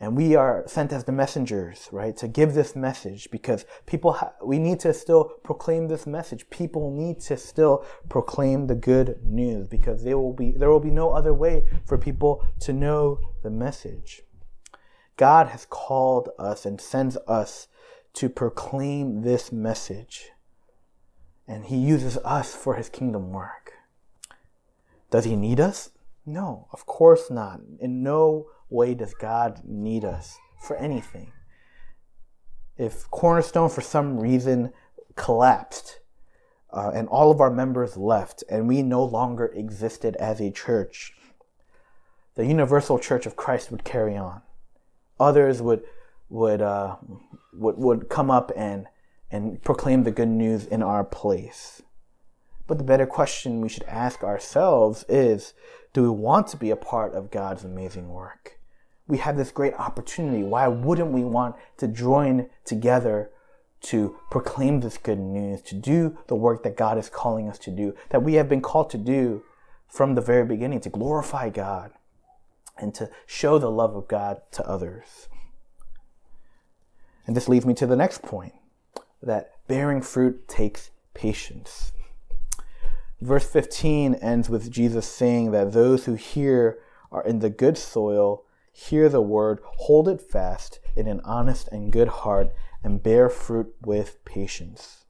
And 0.00 0.16
we 0.16 0.36
are 0.36 0.62
sent 0.68 0.92
as 0.92 1.04
the 1.04 1.12
messengers, 1.12 1.88
right, 1.90 2.16
to 2.18 2.28
give 2.28 2.54
this 2.54 2.76
message 2.76 3.28
because 3.32 3.64
people, 3.86 4.12
ha- 4.12 4.34
we 4.44 4.58
need 4.60 4.78
to 4.80 4.94
still 4.94 5.24
proclaim 5.42 5.88
this 5.88 6.06
message. 6.06 6.48
People 6.50 6.92
need 6.92 7.18
to 7.22 7.36
still 7.36 7.84
proclaim 8.08 8.68
the 8.68 8.76
good 8.76 9.18
news 9.24 9.66
because 9.66 10.04
there 10.04 10.18
will 10.18 10.34
be, 10.34 10.52
there 10.52 10.70
will 10.70 10.78
be 10.78 10.90
no 10.90 11.10
other 11.10 11.34
way 11.34 11.66
for 11.84 11.98
people 11.98 12.46
to 12.60 12.72
know 12.72 13.18
the 13.42 13.50
message. 13.50 14.22
God 15.16 15.48
has 15.48 15.66
called 15.68 16.28
us 16.38 16.64
and 16.64 16.80
sends 16.80 17.16
us 17.26 17.66
to 18.12 18.28
proclaim 18.28 19.22
this 19.22 19.50
message. 19.50 20.30
And 21.48 21.64
he 21.64 21.76
uses 21.76 22.18
us 22.18 22.54
for 22.54 22.74
his 22.74 22.88
kingdom 22.88 23.32
work. 23.32 23.77
Does 25.10 25.24
he 25.24 25.36
need 25.36 25.60
us? 25.60 25.90
No, 26.26 26.68
of 26.72 26.86
course 26.86 27.30
not. 27.30 27.60
In 27.80 28.02
no 28.02 28.46
way 28.68 28.94
does 28.94 29.14
God 29.14 29.62
need 29.64 30.04
us 30.04 30.36
for 30.60 30.76
anything. 30.76 31.32
If 32.76 33.10
Cornerstone, 33.10 33.70
for 33.70 33.80
some 33.80 34.20
reason, 34.20 34.72
collapsed 35.16 36.00
uh, 36.72 36.90
and 36.94 37.08
all 37.08 37.30
of 37.30 37.40
our 37.40 37.50
members 37.50 37.96
left 37.96 38.44
and 38.50 38.68
we 38.68 38.82
no 38.82 39.02
longer 39.02 39.46
existed 39.46 40.16
as 40.16 40.40
a 40.40 40.50
church, 40.50 41.14
the 42.34 42.46
Universal 42.46 43.00
Church 43.00 43.26
of 43.26 43.34
Christ 43.34 43.70
would 43.72 43.84
carry 43.84 44.16
on. 44.16 44.42
Others 45.18 45.60
would 45.62 45.82
would 46.28 46.62
uh, 46.62 46.96
would 47.52 47.78
would 47.78 48.08
come 48.08 48.30
up 48.30 48.52
and 48.54 48.86
and 49.30 49.62
proclaim 49.62 50.04
the 50.04 50.10
good 50.10 50.28
news 50.28 50.64
in 50.66 50.82
our 50.82 51.04
place. 51.04 51.82
But 52.68 52.76
the 52.76 52.84
better 52.84 53.06
question 53.06 53.60
we 53.60 53.70
should 53.70 53.84
ask 53.84 54.22
ourselves 54.22 55.04
is 55.08 55.54
do 55.94 56.02
we 56.02 56.10
want 56.10 56.46
to 56.48 56.56
be 56.56 56.70
a 56.70 56.76
part 56.76 57.14
of 57.14 57.30
God's 57.30 57.64
amazing 57.64 58.10
work? 58.10 58.60
We 59.08 59.16
have 59.18 59.38
this 59.38 59.50
great 59.50 59.72
opportunity. 59.74 60.42
Why 60.42 60.68
wouldn't 60.68 61.10
we 61.10 61.24
want 61.24 61.56
to 61.78 61.88
join 61.88 62.50
together 62.66 63.30
to 63.80 64.16
proclaim 64.30 64.80
this 64.80 64.98
good 64.98 65.18
news, 65.18 65.62
to 65.62 65.74
do 65.74 66.18
the 66.26 66.36
work 66.36 66.62
that 66.62 66.76
God 66.76 66.98
is 66.98 67.08
calling 67.08 67.48
us 67.48 67.58
to 67.60 67.70
do, 67.70 67.94
that 68.10 68.22
we 68.22 68.34
have 68.34 68.50
been 68.50 68.60
called 68.60 68.90
to 68.90 68.98
do 68.98 69.42
from 69.88 70.14
the 70.14 70.20
very 70.20 70.44
beginning, 70.44 70.80
to 70.80 70.90
glorify 70.90 71.48
God 71.48 71.92
and 72.76 72.94
to 72.96 73.08
show 73.26 73.58
the 73.58 73.70
love 73.70 73.96
of 73.96 74.08
God 74.08 74.42
to 74.52 74.68
others? 74.68 75.28
And 77.26 77.34
this 77.34 77.48
leads 77.48 77.64
me 77.64 77.72
to 77.74 77.86
the 77.86 77.96
next 77.96 78.20
point 78.20 78.54
that 79.22 79.52
bearing 79.68 80.02
fruit 80.02 80.46
takes 80.48 80.90
patience. 81.14 81.92
Verse 83.20 83.48
15 83.48 84.14
ends 84.16 84.48
with 84.48 84.70
Jesus 84.70 85.06
saying 85.06 85.50
that 85.50 85.72
those 85.72 86.04
who 86.04 86.14
hear 86.14 86.78
are 87.10 87.24
in 87.24 87.40
the 87.40 87.50
good 87.50 87.76
soil, 87.76 88.44
hear 88.72 89.08
the 89.08 89.20
word, 89.20 89.58
hold 89.64 90.08
it 90.08 90.20
fast 90.20 90.78
in 90.94 91.08
an 91.08 91.20
honest 91.24 91.68
and 91.72 91.92
good 91.92 92.08
heart, 92.08 92.52
and 92.84 93.02
bear 93.02 93.28
fruit 93.28 93.74
with 93.82 94.24
patience. 94.24 95.04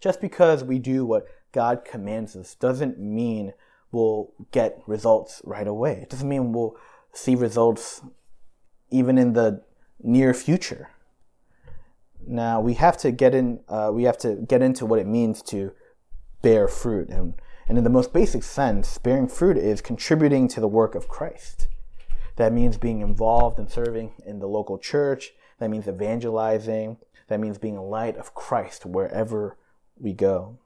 Just 0.00 0.20
because 0.22 0.64
we 0.64 0.78
do 0.78 1.04
what 1.04 1.26
God 1.52 1.84
commands 1.84 2.34
us 2.34 2.54
doesn't 2.54 2.98
mean 2.98 3.52
we'll 3.92 4.32
get 4.50 4.82
results 4.86 5.42
right 5.44 5.66
away. 5.66 6.00
It 6.02 6.08
doesn't 6.08 6.28
mean 6.28 6.52
we'll 6.52 6.76
see 7.12 7.34
results 7.34 8.00
even 8.90 9.18
in 9.18 9.34
the 9.34 9.62
near 10.02 10.32
future. 10.32 10.88
Now 12.26 12.60
we 12.60 12.74
have 12.74 12.96
to 12.98 13.10
get 13.10 13.34
in. 13.34 13.60
Uh, 13.68 13.90
we 13.92 14.04
have 14.04 14.18
to 14.18 14.36
get 14.36 14.62
into 14.62 14.86
what 14.86 14.98
it 14.98 15.06
means 15.06 15.42
to 15.44 15.72
bear 16.42 16.68
fruit. 16.68 17.08
And, 17.08 17.34
and 17.68 17.78
in 17.78 17.84
the 17.84 17.90
most 17.90 18.12
basic 18.12 18.42
sense, 18.42 18.98
bearing 18.98 19.28
fruit 19.28 19.56
is 19.56 19.80
contributing 19.80 20.48
to 20.48 20.60
the 20.60 20.68
work 20.68 20.94
of 20.94 21.08
Christ. 21.08 21.68
That 22.36 22.52
means 22.52 22.78
being 22.78 23.00
involved 23.00 23.58
and 23.58 23.70
serving 23.70 24.14
in 24.24 24.38
the 24.38 24.48
local 24.48 24.78
church. 24.78 25.32
That 25.58 25.70
means 25.70 25.86
evangelizing. 25.86 26.96
That 27.28 27.40
means 27.40 27.58
being 27.58 27.76
a 27.76 27.84
light 27.84 28.16
of 28.16 28.34
Christ 28.34 28.86
wherever 28.86 29.56
we 29.98 30.12
go. 30.12 30.58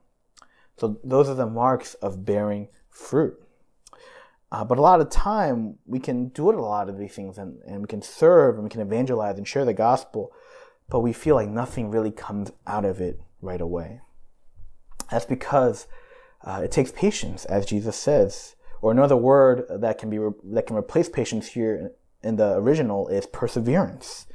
So 0.77 0.99
those 1.03 1.29
are 1.29 1.35
the 1.35 1.45
marks 1.45 1.93
of 1.95 2.25
bearing 2.25 2.69
fruit. 2.89 3.41
Uh, 4.51 4.63
but 4.63 4.77
a 4.77 4.81
lot 4.81 5.01
of 5.01 5.09
time 5.09 5.75
we 5.85 5.99
can 5.99 6.29
do 6.29 6.49
it 6.49 6.55
a 6.55 6.61
lot 6.61 6.87
of 6.87 6.97
these 6.97 7.13
things 7.13 7.37
and, 7.37 7.61
and 7.67 7.81
we 7.81 7.87
can 7.87 8.01
serve 8.01 8.55
and 8.55 8.63
we 8.63 8.69
can 8.69 8.81
evangelize 8.81 9.37
and 9.37 9.47
share 9.47 9.65
the 9.65 9.73
gospel, 9.73 10.31
but 10.89 11.01
we 11.01 11.11
feel 11.11 11.35
like 11.35 11.49
nothing 11.49 11.89
really 11.89 12.11
comes 12.11 12.51
out 12.65 12.85
of 12.85 13.01
it 13.01 13.19
right 13.41 13.61
away. 13.61 14.01
That's 15.11 15.25
because 15.25 15.87
uh, 16.43 16.61
it 16.63 16.71
takes 16.71 16.91
patience, 16.91 17.45
as 17.45 17.65
Jesus 17.65 17.95
says. 17.95 18.55
Or 18.81 18.91
another 18.91 19.17
word 19.17 19.65
that 19.69 19.97
can 19.97 20.09
be 20.09 20.19
re- 20.19 20.33
that 20.53 20.67
can 20.67 20.75
replace 20.75 21.09
patience 21.09 21.47
here 21.47 21.91
in 22.21 22.35
the 22.35 22.55
original 22.55 23.07
is 23.07 23.25
perseverance. 23.25 24.27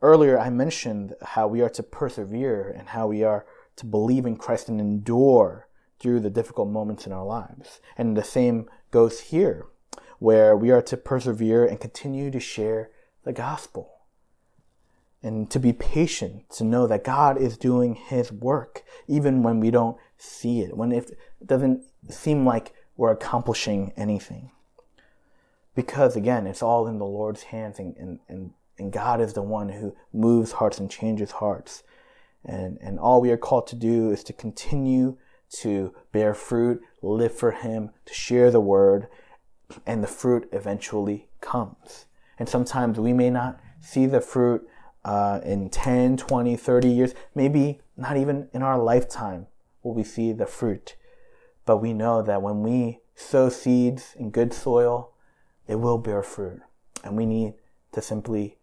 Earlier, 0.00 0.38
I 0.38 0.50
mentioned 0.50 1.14
how 1.22 1.48
we 1.48 1.60
are 1.60 1.70
to 1.70 1.82
persevere 1.82 2.68
and 2.70 2.88
how 2.88 3.08
we 3.08 3.24
are 3.24 3.46
to 3.76 3.86
believe 3.86 4.26
in 4.26 4.36
Christ 4.36 4.68
and 4.68 4.80
endure 4.80 5.68
through 5.98 6.20
the 6.20 6.30
difficult 6.30 6.68
moments 6.68 7.06
in 7.06 7.12
our 7.12 7.24
lives. 7.24 7.80
And 7.96 8.16
the 8.16 8.24
same 8.24 8.68
goes 8.92 9.20
here, 9.20 9.66
where 10.18 10.56
we 10.56 10.70
are 10.70 10.82
to 10.82 10.96
persevere 10.96 11.64
and 11.64 11.80
continue 11.80 12.30
to 12.30 12.40
share 12.40 12.90
the 13.24 13.32
gospel. 13.32 13.97
And 15.22 15.50
to 15.50 15.58
be 15.58 15.72
patient, 15.72 16.48
to 16.50 16.64
know 16.64 16.86
that 16.86 17.02
God 17.02 17.38
is 17.38 17.56
doing 17.56 17.94
His 17.94 18.30
work, 18.30 18.84
even 19.08 19.42
when 19.42 19.58
we 19.58 19.70
don't 19.70 19.96
see 20.16 20.60
it, 20.60 20.76
when 20.76 20.92
it 20.92 21.10
doesn't 21.44 21.82
seem 22.08 22.44
like 22.44 22.72
we're 22.96 23.12
accomplishing 23.12 23.92
anything. 23.96 24.50
Because 25.74 26.16
again, 26.16 26.46
it's 26.46 26.62
all 26.62 26.86
in 26.86 26.98
the 26.98 27.04
Lord's 27.04 27.44
hands, 27.44 27.78
and, 27.78 27.96
and, 27.96 28.18
and, 28.28 28.52
and 28.78 28.92
God 28.92 29.20
is 29.20 29.32
the 29.32 29.42
one 29.42 29.70
who 29.70 29.94
moves 30.12 30.52
hearts 30.52 30.78
and 30.78 30.90
changes 30.90 31.32
hearts. 31.32 31.82
And, 32.44 32.78
and 32.80 32.98
all 32.98 33.20
we 33.20 33.30
are 33.30 33.36
called 33.36 33.66
to 33.68 33.76
do 33.76 34.10
is 34.10 34.22
to 34.24 34.32
continue 34.32 35.16
to 35.60 35.94
bear 36.12 36.34
fruit, 36.34 36.80
live 37.02 37.34
for 37.34 37.52
Him, 37.52 37.90
to 38.06 38.14
share 38.14 38.50
the 38.50 38.60
word, 38.60 39.08
and 39.86 40.02
the 40.02 40.08
fruit 40.08 40.48
eventually 40.52 41.28
comes. 41.40 42.06
And 42.38 42.48
sometimes 42.48 42.98
we 42.98 43.12
may 43.12 43.30
not 43.30 43.60
see 43.80 44.06
the 44.06 44.20
fruit 44.20 44.67
uh, 45.08 45.40
in 45.42 45.70
10, 45.70 46.18
20, 46.18 46.54
30 46.54 46.88
years, 46.88 47.14
maybe 47.34 47.80
not 47.96 48.18
even 48.18 48.46
in 48.52 48.62
our 48.62 48.78
lifetime 48.78 49.46
will 49.82 49.94
we 49.94 50.04
see 50.04 50.32
the 50.32 50.44
fruit. 50.44 50.96
But 51.64 51.78
we 51.78 51.94
know 51.94 52.20
that 52.20 52.42
when 52.42 52.62
we 52.62 53.00
sow 53.14 53.48
seeds 53.48 54.14
in 54.18 54.30
good 54.30 54.52
soil, 54.52 55.14
it 55.66 55.76
will 55.76 55.96
bear 55.96 56.22
fruit. 56.22 56.60
And 57.02 57.16
we 57.16 57.24
need 57.24 57.54
to 57.92 58.02
simply 58.02 58.58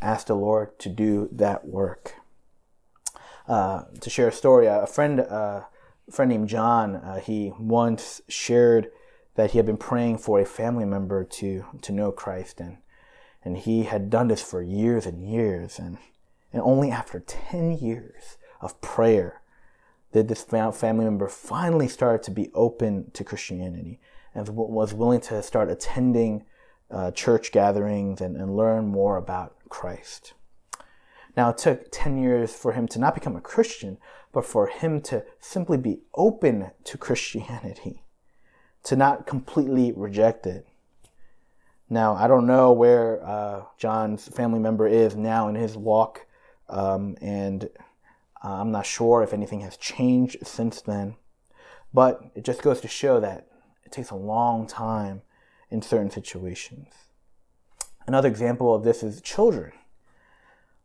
ask 0.00 0.28
the 0.28 0.34
Lord 0.34 0.78
to 0.78 0.88
do 0.88 1.28
that 1.30 1.66
work. 1.66 2.14
Uh, 3.46 3.82
to 4.00 4.08
share 4.08 4.28
a 4.28 4.32
story, 4.32 4.66
a 4.66 4.86
friend 4.86 5.20
uh, 5.20 5.64
a 6.08 6.10
friend 6.10 6.30
named 6.30 6.48
John, 6.48 6.96
uh, 6.96 7.20
he 7.20 7.52
once 7.58 8.22
shared 8.28 8.90
that 9.34 9.50
he 9.50 9.58
had 9.58 9.66
been 9.66 9.76
praying 9.76 10.18
for 10.18 10.40
a 10.40 10.46
family 10.46 10.86
member 10.86 11.22
to 11.24 11.66
to 11.82 11.92
know 11.92 12.12
Christ, 12.12 12.60
and 12.60 12.78
and 13.44 13.58
he 13.58 13.84
had 13.84 14.10
done 14.10 14.28
this 14.28 14.42
for 14.42 14.62
years 14.62 15.06
and 15.06 15.28
years, 15.28 15.78
and 15.78 15.98
and 16.52 16.62
only 16.62 16.90
after 16.90 17.20
ten 17.20 17.72
years 17.72 18.36
of 18.60 18.80
prayer 18.80 19.42
did 20.12 20.28
this 20.28 20.44
family 20.44 21.04
member 21.04 21.28
finally 21.28 21.88
start 21.88 22.22
to 22.22 22.30
be 22.30 22.50
open 22.54 23.10
to 23.12 23.24
Christianity 23.24 23.98
and 24.34 24.48
was 24.48 24.94
willing 24.94 25.20
to 25.20 25.42
start 25.42 25.70
attending 25.70 26.44
uh, 26.90 27.10
church 27.10 27.52
gatherings 27.52 28.20
and, 28.20 28.36
and 28.36 28.56
learn 28.56 28.86
more 28.86 29.16
about 29.16 29.56
Christ. 29.68 30.34
Now, 31.36 31.50
it 31.50 31.58
took 31.58 31.90
10 31.90 32.18
years 32.18 32.54
for 32.54 32.72
him 32.72 32.86
to 32.88 32.98
not 32.98 33.14
become 33.14 33.36
a 33.36 33.40
Christian, 33.40 33.96
but 34.32 34.44
for 34.44 34.66
him 34.66 35.00
to 35.02 35.24
simply 35.40 35.78
be 35.78 36.00
open 36.14 36.70
to 36.84 36.98
Christianity, 36.98 38.04
to 38.84 38.96
not 38.96 39.26
completely 39.26 39.92
reject 39.92 40.46
it. 40.46 40.66
Now, 41.92 42.14
I 42.14 42.26
don't 42.26 42.46
know 42.46 42.72
where 42.72 43.22
uh, 43.22 43.64
John's 43.76 44.26
family 44.26 44.58
member 44.58 44.88
is 44.88 45.14
now 45.14 45.48
in 45.48 45.54
his 45.54 45.76
walk, 45.76 46.24
um, 46.70 47.18
and 47.20 47.68
uh, 48.42 48.54
I'm 48.62 48.72
not 48.72 48.86
sure 48.86 49.22
if 49.22 49.34
anything 49.34 49.60
has 49.60 49.76
changed 49.76 50.38
since 50.42 50.80
then. 50.80 51.16
But 51.92 52.22
it 52.34 52.46
just 52.46 52.62
goes 52.62 52.80
to 52.80 52.88
show 52.88 53.20
that 53.20 53.46
it 53.84 53.92
takes 53.92 54.08
a 54.08 54.14
long 54.14 54.66
time 54.66 55.20
in 55.70 55.82
certain 55.82 56.10
situations. 56.10 56.94
Another 58.06 58.28
example 58.28 58.74
of 58.74 58.84
this 58.84 59.02
is 59.02 59.20
children. 59.20 59.72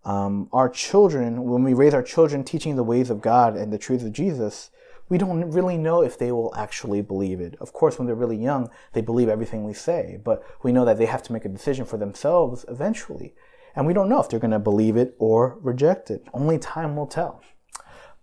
Um, 0.04 0.50
our 0.52 0.67
children, 0.67 1.46
when 1.46 1.63
we 1.63 1.74
raise 1.74 1.93
our 1.93 2.04
children 2.04 2.43
teaching 2.43 2.76
the 2.76 2.84
ways 2.84 3.10
of 3.10 3.22
God 3.22 3.56
and 3.56 3.72
the 3.72 3.78
truths 3.78 4.04
of 4.04 4.12
Jesus, 4.12 4.72
we 5.10 5.17
don't 5.17 5.52
really 5.52 5.78
know 5.78 6.02
if 6.02 6.17
they 6.17 6.32
will 6.32 6.54
actually 6.56 7.02
believe 7.02 7.39
it. 7.39 7.56
Of 7.60 7.74
course, 7.74 7.98
when 7.98 8.08
they're 8.08 8.15
really 8.15 8.38
young, 8.38 8.70
they 8.93 9.02
believe 9.02 9.30
everything 9.30 9.63
we 9.63 9.74
say, 9.74 10.20
but 10.24 10.43
we 10.63 10.72
know 10.72 10.86
that 10.86 10.98
they 10.98 11.06
have 11.06 11.24
to 11.24 11.34
make 11.34 11.46
a 11.46 11.50
decision 11.50 11.86
for 11.86 11.98
themselves 11.98 12.65
eventually. 12.67 13.34
And 13.76 13.86
we 13.86 13.93
don't 13.93 14.10
know 14.10 14.20
if 14.20 14.30
they're 14.30 14.39
going 14.39 14.52
to 14.52 14.60
believe 14.60 14.98
it 14.98 15.15
or 15.20 15.58
reject 15.62 16.10
it. 16.10 16.24
Only 16.34 16.58
time 16.58 16.96
will 16.96 17.08
tell. 17.08 17.41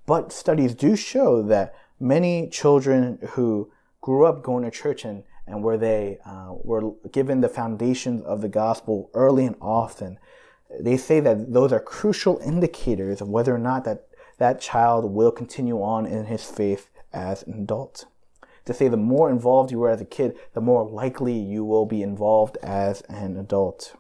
But 0.07 0.33
studies 0.33 0.75
do 0.75 0.97
show 0.97 1.43
that 1.43 1.75
many 1.99 2.49
children 2.49 3.19
who 3.31 3.71
grew 4.01 4.27
up 4.27 4.43
going 4.43 4.65
to 4.65 4.71
church 4.71 5.05
and, 5.05 5.23
and 5.47 5.63
where 5.63 5.79
they 5.79 6.19
uh, 6.27 6.53
were 6.53 6.93
given 7.11 7.41
the 7.41 7.49
foundations 7.49 8.23
of 8.25 8.43
the 8.43 8.49
gospel 8.49 9.11
early 9.15 9.47
and 9.47 9.57
often, 9.61 10.19
they 10.81 10.97
say 10.97 11.21
that 11.21 11.53
those 11.53 11.73
are 11.73 11.81
crucial 11.81 12.39
indicators 12.45 13.21
of 13.21 13.29
whether 13.29 13.55
or 13.55 13.59
not 13.59 13.85
that 13.85 14.09
that 14.39 14.61
child 14.61 15.13
will 15.13 15.31
continue 15.31 15.83
on 15.83 16.07
in 16.07 16.27
his 16.27 16.45
faith 16.45 16.91
as 17.13 17.43
an 17.45 17.63
adult. 17.63 18.07
To 18.67 18.75
say 18.75 18.89
the 18.89 18.97
more 18.97 19.31
involved 19.31 19.71
you 19.71 19.79
were 19.79 19.91
as 19.91 20.01
a 20.01 20.07
kid, 20.07 20.37
the 20.55 20.61
more 20.61 20.89
likely 20.89 21.39
you 21.39 21.65
will 21.65 21.87
be 21.87 22.03
involved 22.03 22.57
as 22.63 23.03
an 23.03 23.37
adult. 23.37 23.95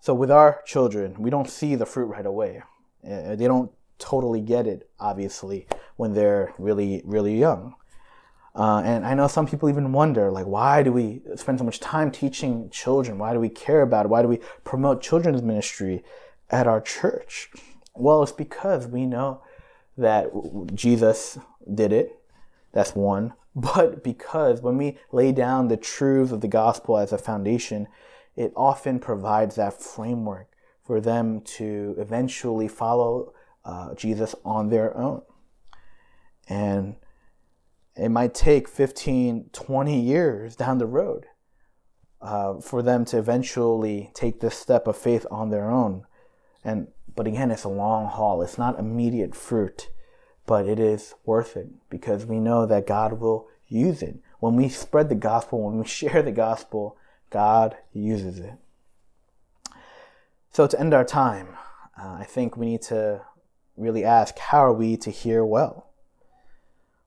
So 0.00 0.12
with 0.12 0.30
our 0.30 0.60
children, 0.66 1.16
we 1.18 1.30
don't 1.30 1.48
see 1.48 1.74
the 1.76 1.86
fruit 1.86 2.06
right 2.06 2.26
away. 2.26 2.62
Uh, 3.02 3.36
they 3.36 3.46
don't 3.46 3.70
totally 3.98 4.42
get 4.42 4.66
it, 4.66 4.88
obviously, 5.00 5.66
when 5.96 6.12
they're 6.12 6.52
really, 6.58 7.00
really 7.06 7.38
young. 7.38 7.74
Uh, 8.54 8.82
and 8.84 9.04
I 9.04 9.14
know 9.14 9.26
some 9.26 9.46
people 9.46 9.68
even 9.68 9.92
wonder, 9.92 10.30
like, 10.30 10.46
why 10.46 10.82
do 10.82 10.92
we 10.92 11.22
spend 11.36 11.58
so 11.58 11.64
much 11.64 11.80
time 11.80 12.10
teaching 12.10 12.70
children? 12.70 13.18
Why 13.18 13.32
do 13.32 13.40
we 13.40 13.48
care 13.48 13.82
about 13.82 14.04
it? 14.06 14.10
Why 14.10 14.22
do 14.22 14.28
we 14.28 14.40
promote 14.62 15.02
children's 15.02 15.42
ministry 15.42 16.04
at 16.50 16.66
our 16.66 16.80
church? 16.80 17.50
Well, 17.94 18.22
it's 18.22 18.32
because 18.32 18.86
we 18.86 19.06
know 19.06 19.42
that 19.96 20.30
Jesus 20.74 21.38
did 21.72 21.92
it. 21.92 22.18
That's 22.72 22.94
one. 22.94 23.34
But 23.56 24.02
because 24.02 24.62
when 24.62 24.78
we 24.78 24.98
lay 25.12 25.30
down 25.30 25.68
the 25.68 25.76
truths 25.76 26.32
of 26.32 26.40
the 26.40 26.48
gospel 26.48 26.98
as 26.98 27.12
a 27.12 27.18
foundation, 27.18 27.86
it 28.34 28.52
often 28.56 28.98
provides 28.98 29.54
that 29.54 29.80
framework 29.80 30.48
for 30.82 31.00
them 31.00 31.40
to 31.40 31.94
eventually 31.96 32.66
follow 32.66 33.32
uh, 33.64 33.94
Jesus 33.94 34.34
on 34.44 34.70
their 34.70 34.96
own. 34.96 35.22
And 36.48 36.96
it 37.96 38.08
might 38.08 38.34
take 38.34 38.68
15, 38.68 39.50
20 39.52 40.00
years 40.00 40.56
down 40.56 40.78
the 40.78 40.86
road 40.86 41.26
uh, 42.20 42.60
for 42.60 42.82
them 42.82 43.04
to 43.04 43.18
eventually 43.18 44.10
take 44.14 44.40
this 44.40 44.58
step 44.58 44.86
of 44.86 44.96
faith 44.96 45.26
on 45.30 45.50
their 45.50 45.70
own. 45.70 46.04
And 46.64 46.88
but 47.16 47.26
again, 47.26 47.50
it's 47.50 47.64
a 47.64 47.68
long 47.68 48.06
haul. 48.06 48.42
It's 48.42 48.58
not 48.58 48.78
immediate 48.78 49.34
fruit, 49.34 49.88
but 50.46 50.66
it 50.66 50.78
is 50.78 51.14
worth 51.24 51.56
it 51.56 51.68
because 51.88 52.26
we 52.26 52.40
know 52.40 52.66
that 52.66 52.86
God 52.86 53.14
will 53.14 53.48
use 53.68 54.02
it. 54.02 54.16
When 54.40 54.56
we 54.56 54.68
spread 54.68 55.08
the 55.08 55.14
gospel, 55.14 55.62
when 55.62 55.78
we 55.78 55.84
share 55.86 56.22
the 56.22 56.32
gospel, 56.32 56.96
God 57.30 57.76
uses 57.92 58.38
it. 58.38 58.54
So 60.50 60.66
to 60.66 60.78
end 60.78 60.94
our 60.94 61.04
time, 61.04 61.56
uh, 62.00 62.12
I 62.20 62.24
think 62.24 62.56
we 62.56 62.66
need 62.66 62.82
to 62.82 63.22
really 63.76 64.04
ask, 64.04 64.38
how 64.38 64.58
are 64.58 64.72
we 64.72 64.96
to 64.98 65.10
hear 65.10 65.44
well? 65.44 65.90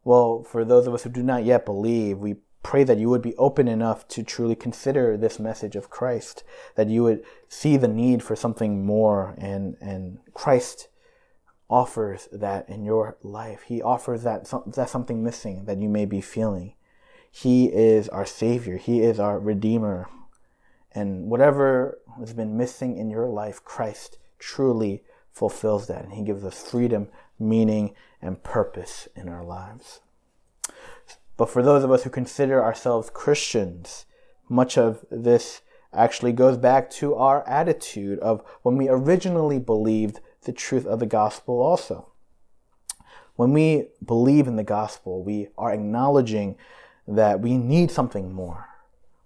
Well, 0.03 0.43
for 0.43 0.63
those 0.65 0.87
of 0.87 0.93
us 0.93 1.03
who 1.03 1.09
do 1.09 1.23
not 1.23 1.45
yet 1.45 1.65
believe, 1.65 2.17
we 2.17 2.35
pray 2.63 2.83
that 2.83 2.97
you 2.97 3.09
would 3.09 3.21
be 3.21 3.35
open 3.35 3.67
enough 3.67 4.07
to 4.09 4.23
truly 4.23 4.55
consider 4.55 5.15
this 5.15 5.39
message 5.39 5.75
of 5.75 5.89
Christ, 5.89 6.43
that 6.75 6.89
you 6.89 7.03
would 7.03 7.23
see 7.47 7.77
the 7.77 7.87
need 7.87 8.21
for 8.21 8.35
something 8.35 8.85
more, 8.85 9.35
and, 9.37 9.77
and 9.79 10.19
Christ 10.33 10.89
offers 11.69 12.27
that 12.31 12.67
in 12.69 12.83
your 12.83 13.17
life. 13.23 13.63
He 13.63 13.81
offers 13.81 14.23
that, 14.23 14.51
that 14.67 14.89
something 14.89 15.23
missing 15.23 15.65
that 15.65 15.79
you 15.79 15.89
may 15.89 16.05
be 16.05 16.21
feeling. 16.21 16.73
He 17.31 17.65
is 17.65 18.09
our 18.09 18.25
Savior, 18.25 18.77
He 18.77 19.01
is 19.01 19.19
our 19.19 19.39
Redeemer. 19.39 20.09
And 20.93 21.29
whatever 21.29 21.99
has 22.17 22.33
been 22.33 22.57
missing 22.57 22.97
in 22.97 23.09
your 23.09 23.27
life, 23.27 23.63
Christ 23.63 24.17
truly 24.39 25.03
fulfills 25.31 25.87
that. 25.87 26.03
And 26.03 26.13
He 26.13 26.23
gives 26.23 26.43
us 26.43 26.69
freedom, 26.69 27.09
meaning, 27.37 27.93
and 28.21 28.41
purpose 28.43 29.07
in 29.15 29.29
our 29.29 29.43
lives. 29.43 29.99
But 31.37 31.49
for 31.49 31.61
those 31.61 31.83
of 31.83 31.91
us 31.91 32.03
who 32.03 32.09
consider 32.09 32.63
ourselves 32.63 33.11
Christians, 33.11 34.05
much 34.49 34.77
of 34.77 35.05
this 35.09 35.61
actually 35.93 36.33
goes 36.33 36.57
back 36.57 36.89
to 36.89 37.15
our 37.15 37.47
attitude 37.47 38.19
of 38.19 38.43
when 38.63 38.75
we 38.75 38.89
originally 38.89 39.59
believed 39.59 40.19
the 40.43 40.51
truth 40.51 40.85
of 40.85 40.99
the 40.99 41.05
gospel 41.05 41.61
also. 41.61 42.09
When 43.35 43.53
we 43.53 43.89
believe 44.03 44.47
in 44.47 44.55
the 44.55 44.63
gospel, 44.63 45.23
we 45.23 45.49
are 45.57 45.71
acknowledging 45.71 46.57
that 47.07 47.39
we 47.39 47.57
need 47.57 47.91
something 47.91 48.33
more. 48.33 48.67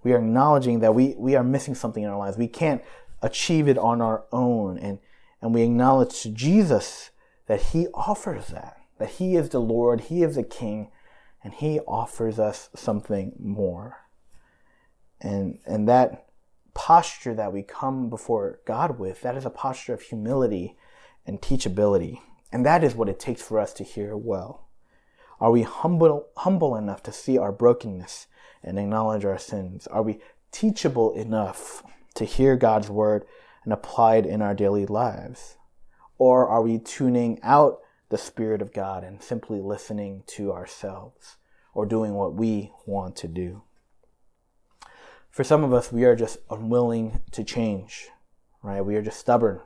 We 0.03 0.13
are 0.13 0.17
acknowledging 0.17 0.79
that 0.81 0.93
we, 0.93 1.15
we 1.17 1.35
are 1.35 1.43
missing 1.43 1.75
something 1.75 2.03
in 2.03 2.09
our 2.09 2.17
lives. 2.17 2.37
We 2.37 2.47
can't 2.47 2.81
achieve 3.21 3.67
it 3.67 3.77
on 3.77 4.01
our 4.01 4.25
own. 4.31 4.77
And, 4.77 4.99
and 5.41 5.53
we 5.53 5.61
acknowledge 5.61 6.21
to 6.21 6.29
Jesus 6.29 7.11
that 7.47 7.61
He 7.61 7.87
offers 7.93 8.47
that, 8.47 8.77
that 8.97 9.11
He 9.11 9.35
is 9.35 9.49
the 9.49 9.59
Lord, 9.59 10.01
He 10.01 10.23
is 10.23 10.35
the 10.35 10.43
King, 10.43 10.89
and 11.43 11.53
He 11.53 11.79
offers 11.81 12.39
us 12.39 12.69
something 12.75 13.33
more. 13.39 13.97
And, 15.19 15.59
and 15.65 15.87
that 15.87 16.27
posture 16.73 17.33
that 17.35 17.53
we 17.53 17.63
come 17.63 18.09
before 18.09 18.59
God 18.65 18.99
with, 18.99 19.21
that 19.21 19.35
is 19.35 19.45
a 19.45 19.49
posture 19.49 19.93
of 19.93 20.01
humility 20.01 20.77
and 21.25 21.41
teachability. 21.41 22.19
And 22.51 22.65
that 22.65 22.83
is 22.83 22.95
what 22.95 23.09
it 23.09 23.19
takes 23.19 23.41
for 23.41 23.59
us 23.59 23.73
to 23.73 23.83
hear 23.83 24.15
well. 24.17 24.67
Are 25.39 25.51
we 25.51 25.63
humble, 25.63 26.27
humble 26.37 26.75
enough 26.75 27.01
to 27.03 27.11
see 27.11 27.37
our 27.37 27.51
brokenness 27.51 28.27
and 28.63 28.77
acknowledge 28.77 29.25
our 29.25 29.39
sins? 29.39 29.87
Are 29.87 30.03
we 30.03 30.19
teachable 30.51 31.13
enough 31.13 31.83
to 32.15 32.25
hear 32.25 32.55
God's 32.55 32.89
word 32.89 33.25
and 33.63 33.73
apply 33.73 34.17
it 34.17 34.25
in 34.25 34.41
our 34.41 34.53
daily 34.53 34.85
lives? 34.85 35.57
Or 36.17 36.47
are 36.47 36.61
we 36.61 36.77
tuning 36.77 37.39
out 37.41 37.80
the 38.11 38.17
Spirit 38.17 38.61
of 38.61 38.73
God 38.73 39.03
and 39.03 39.23
simply 39.23 39.59
listening 39.59 40.23
to 40.27 40.51
ourselves 40.51 41.37
or 41.73 41.85
doing 41.85 42.13
what 42.13 42.35
we 42.35 42.71
want 42.85 43.15
to 43.15 43.27
do? 43.27 43.63
For 45.31 45.45
some 45.45 45.63
of 45.63 45.73
us, 45.73 45.91
we 45.91 46.03
are 46.03 46.15
just 46.15 46.37
unwilling 46.49 47.21
to 47.31 47.43
change, 47.43 48.09
right? 48.61 48.81
We 48.81 48.95
are 48.95 49.01
just 49.01 49.19
stubborn 49.19 49.61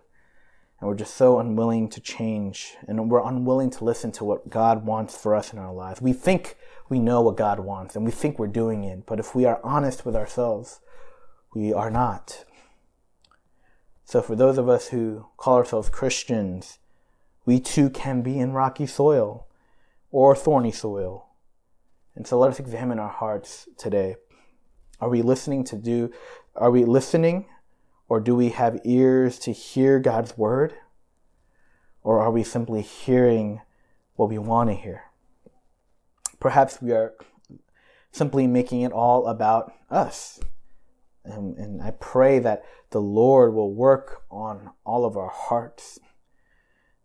and 0.79 0.87
we're 0.87 0.95
just 0.95 1.15
so 1.15 1.39
unwilling 1.39 1.89
to 1.89 1.99
change 1.99 2.75
and 2.87 3.09
we're 3.09 3.27
unwilling 3.27 3.71
to 3.71 3.83
listen 3.83 4.11
to 4.13 4.23
what 4.23 4.49
God 4.49 4.85
wants 4.85 5.17
for 5.17 5.33
us 5.33 5.51
in 5.51 5.57
our 5.57 5.73
lives. 5.73 6.01
We 6.01 6.13
think 6.13 6.57
we 6.87 6.99
know 6.99 7.21
what 7.21 7.37
God 7.37 7.59
wants 7.59 7.95
and 7.95 8.05
we 8.05 8.11
think 8.11 8.37
we're 8.37 8.47
doing 8.47 8.83
it, 8.83 9.07
but 9.07 9.19
if 9.19 9.33
we 9.33 9.45
are 9.45 9.59
honest 9.63 10.05
with 10.05 10.15
ourselves, 10.15 10.81
we 11.55 11.73
are 11.73 11.89
not. 11.89 12.45
So, 14.03 14.21
for 14.21 14.35
those 14.35 14.59
of 14.59 14.69
us 14.69 14.89
who 14.89 15.25
call 15.35 15.55
ourselves 15.55 15.89
Christians, 15.89 16.77
we 17.45 17.59
too 17.59 17.89
can 17.89 18.21
be 18.21 18.39
in 18.39 18.53
rocky 18.53 18.87
soil 18.87 19.47
or 20.11 20.35
thorny 20.35 20.71
soil. 20.71 21.29
And 22.15 22.25
so, 22.25 22.39
let 22.39 22.51
us 22.51 22.59
examine 22.59 22.99
our 22.99 23.09
hearts 23.09 23.67
today. 23.77 24.15
Are 25.01 25.09
we 25.09 25.21
listening 25.21 25.63
to 25.65 25.75
do, 25.75 26.11
are 26.55 26.71
we 26.71 26.85
listening 26.85 27.47
or 28.07 28.19
do 28.19 28.35
we 28.35 28.49
have 28.49 28.79
ears 28.83 29.39
to 29.39 29.51
hear 29.51 29.99
God's 29.99 30.37
word? 30.37 30.73
Or 32.01 32.21
are 32.21 32.31
we 32.31 32.43
simply 32.43 32.81
hearing 32.81 33.61
what 34.15 34.29
we 34.29 34.37
want 34.37 34.69
to 34.69 34.75
hear? 34.75 35.05
Perhaps 36.39 36.81
we 36.81 36.91
are 36.91 37.15
simply 38.11 38.47
making 38.47 38.81
it 38.81 38.91
all 38.91 39.27
about 39.27 39.73
us. 39.89 40.39
And, 41.23 41.57
and, 41.57 41.81
I 41.81 41.89
pray 41.91 42.37
that 42.37 42.63
the 42.91 43.01
Lord 43.01 43.55
will 43.55 43.73
work 43.73 44.21
on 44.29 44.69
all 44.85 45.05
of 45.05 45.17
our 45.17 45.31
hearts. 45.31 45.99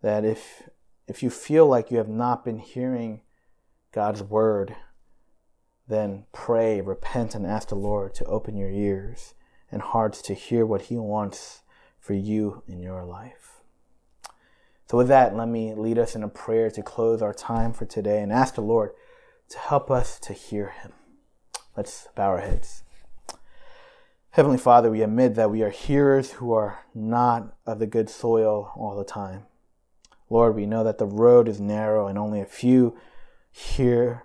That 0.02 0.24
if, 0.24 0.68
if 1.06 1.22
you 1.22 1.30
feel 1.30 1.66
like 1.66 1.90
you 1.90 1.98
have 1.98 2.08
not 2.08 2.44
been 2.44 2.58
hearing 2.58 3.20
God's 3.92 4.22
word, 4.22 4.76
then 5.88 6.24
pray, 6.32 6.80
repent, 6.80 7.34
and 7.34 7.46
ask 7.46 7.68
the 7.68 7.74
Lord 7.74 8.14
to 8.14 8.24
open 8.24 8.56
your 8.56 8.70
ears 8.70 9.34
and 9.70 9.82
hearts 9.82 10.22
to 10.22 10.34
hear 10.34 10.64
what 10.64 10.82
He 10.82 10.96
wants 10.96 11.62
for 11.98 12.14
you 12.14 12.62
in 12.66 12.80
your 12.80 13.04
life. 13.04 13.60
So, 14.90 14.96
with 14.96 15.08
that, 15.08 15.36
let 15.36 15.48
me 15.48 15.74
lead 15.74 15.98
us 15.98 16.16
in 16.16 16.22
a 16.22 16.28
prayer 16.28 16.70
to 16.70 16.82
close 16.82 17.22
our 17.22 17.34
time 17.34 17.72
for 17.72 17.84
today 17.84 18.22
and 18.22 18.32
ask 18.32 18.54
the 18.54 18.60
Lord 18.60 18.90
to 19.50 19.58
help 19.58 19.90
us 19.90 20.18
to 20.20 20.32
hear 20.32 20.70
Him. 20.70 20.92
Let's 21.76 22.08
bow 22.14 22.30
our 22.30 22.40
heads. 22.40 22.82
Heavenly 24.30 24.58
Father, 24.58 24.90
we 24.90 25.02
admit 25.02 25.34
that 25.34 25.50
we 25.50 25.62
are 25.62 25.70
hearers 25.70 26.32
who 26.32 26.52
are 26.52 26.84
not 26.94 27.56
of 27.66 27.80
the 27.80 27.86
good 27.86 28.08
soil 28.08 28.72
all 28.76 28.96
the 28.96 29.04
time. 29.04 29.46
Lord, 30.30 30.54
we 30.54 30.64
know 30.64 30.84
that 30.84 30.98
the 30.98 31.06
road 31.06 31.48
is 31.48 31.60
narrow 31.60 32.06
and 32.06 32.16
only 32.16 32.40
a 32.40 32.46
few 32.46 32.96
hear, 33.50 34.22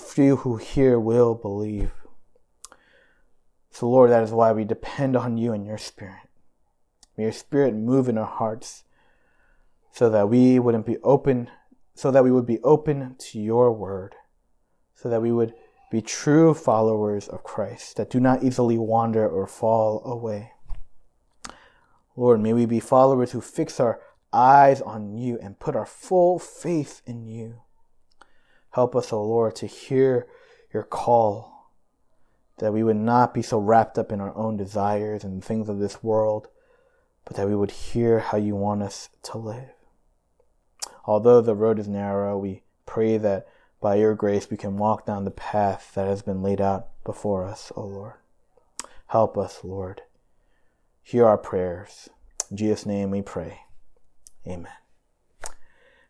few 0.00 0.36
who 0.36 0.56
hear 0.56 0.98
will 0.98 1.34
believe. 1.36 1.92
So, 3.70 3.88
Lord, 3.88 4.10
that 4.10 4.24
is 4.24 4.32
why 4.32 4.52
we 4.52 4.64
depend 4.64 5.16
on 5.16 5.38
you 5.38 5.52
and 5.52 5.64
your 5.64 5.78
Spirit. 5.78 6.28
May 7.16 7.24
your 7.24 7.32
Spirit 7.32 7.74
move 7.74 8.08
in 8.08 8.18
our 8.18 8.26
hearts 8.26 8.82
so 9.92 10.10
that 10.10 10.28
we 10.28 10.58
wouldn't 10.58 10.84
be 10.84 10.98
open, 10.98 11.48
so 11.94 12.10
that 12.10 12.24
we 12.24 12.32
would 12.32 12.46
be 12.46 12.60
open 12.62 13.14
to 13.18 13.38
your 13.38 13.72
word, 13.72 14.16
so 14.94 15.08
that 15.08 15.22
we 15.22 15.30
would 15.30 15.54
be 15.90 16.02
true 16.02 16.54
followers 16.54 17.28
of 17.28 17.44
Christ 17.44 17.96
that 17.96 18.10
do 18.10 18.18
not 18.18 18.42
easily 18.42 18.76
wander 18.76 19.28
or 19.28 19.46
fall 19.46 20.02
away. 20.04 20.52
Lord, 22.16 22.40
may 22.40 22.52
we 22.52 22.66
be 22.66 22.80
followers 22.80 23.32
who 23.32 23.40
fix 23.40 23.78
our 23.78 24.00
eyes 24.36 24.82
on 24.82 25.16
you 25.16 25.38
and 25.40 25.58
put 25.58 25.74
our 25.74 25.86
full 25.86 26.38
faith 26.38 27.00
in 27.06 27.26
you. 27.26 27.62
Help 28.70 28.94
us, 28.94 29.12
O 29.12 29.16
oh 29.16 29.24
Lord, 29.24 29.56
to 29.56 29.66
hear 29.66 30.26
your 30.72 30.82
call 30.82 31.72
that 32.58 32.72
we 32.72 32.82
would 32.82 32.96
not 32.96 33.34
be 33.34 33.42
so 33.42 33.58
wrapped 33.58 33.98
up 33.98 34.12
in 34.12 34.20
our 34.20 34.36
own 34.36 34.56
desires 34.56 35.24
and 35.24 35.42
things 35.42 35.68
of 35.68 35.78
this 35.78 36.02
world, 36.02 36.48
but 37.24 37.36
that 37.36 37.48
we 37.48 37.56
would 37.56 37.70
hear 37.70 38.18
how 38.18 38.36
you 38.36 38.54
want 38.54 38.82
us 38.82 39.08
to 39.22 39.38
live. 39.38 39.70
Although 41.04 41.40
the 41.40 41.54
road 41.54 41.78
is 41.78 41.88
narrow, 41.88 42.36
we 42.36 42.62
pray 42.84 43.18
that 43.18 43.46
by 43.80 43.96
your 43.96 44.14
grace 44.14 44.50
we 44.50 44.56
can 44.56 44.76
walk 44.76 45.06
down 45.06 45.24
the 45.24 45.30
path 45.30 45.92
that 45.94 46.06
has 46.06 46.22
been 46.22 46.42
laid 46.42 46.60
out 46.60 46.88
before 47.04 47.44
us, 47.44 47.72
O 47.76 47.82
Lord. 47.82 48.14
Help 49.08 49.38
us, 49.38 49.60
Lord. 49.62 50.02
Hear 51.02 51.26
our 51.26 51.38
prayers. 51.38 52.08
In 52.50 52.56
Jesus' 52.56 52.86
name 52.86 53.10
we 53.10 53.22
pray. 53.22 53.65
Amen. 54.46 54.72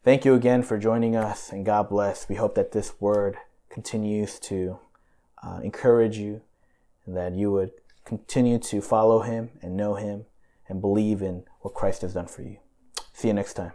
Thank 0.05 0.25
you 0.25 0.35
again 0.35 0.63
for 0.63 0.79
joining 0.79 1.17
us, 1.17 1.51
and 1.51 1.67
God 1.67 1.89
bless. 1.89 2.29
We 2.29 2.37
hope 2.37 2.55
that 2.55 2.73
this 2.73 3.01
word 3.01 3.39
continues 3.69 4.39
to 4.41 4.79
uh, 5.43 5.61
encourage 5.63 6.17
you 6.17 6.43
and 7.07 7.17
that 7.17 7.35
you 7.35 7.51
would 7.51 7.73
continue 8.05 8.59
to 8.59 8.81
follow 8.81 9.21
him 9.23 9.51
and 9.63 9.77
know 9.77 9.95
him 9.95 10.27
and 10.69 10.81
believe 10.81 11.23
in 11.23 11.45
what 11.61 11.75
Christ 11.75 12.03
has 12.03 12.15
done 12.15 12.27
for 12.27 12.43
you. 12.43 12.59
See 13.13 13.29
you 13.29 13.35
next 13.35 13.55
time. 13.55 13.73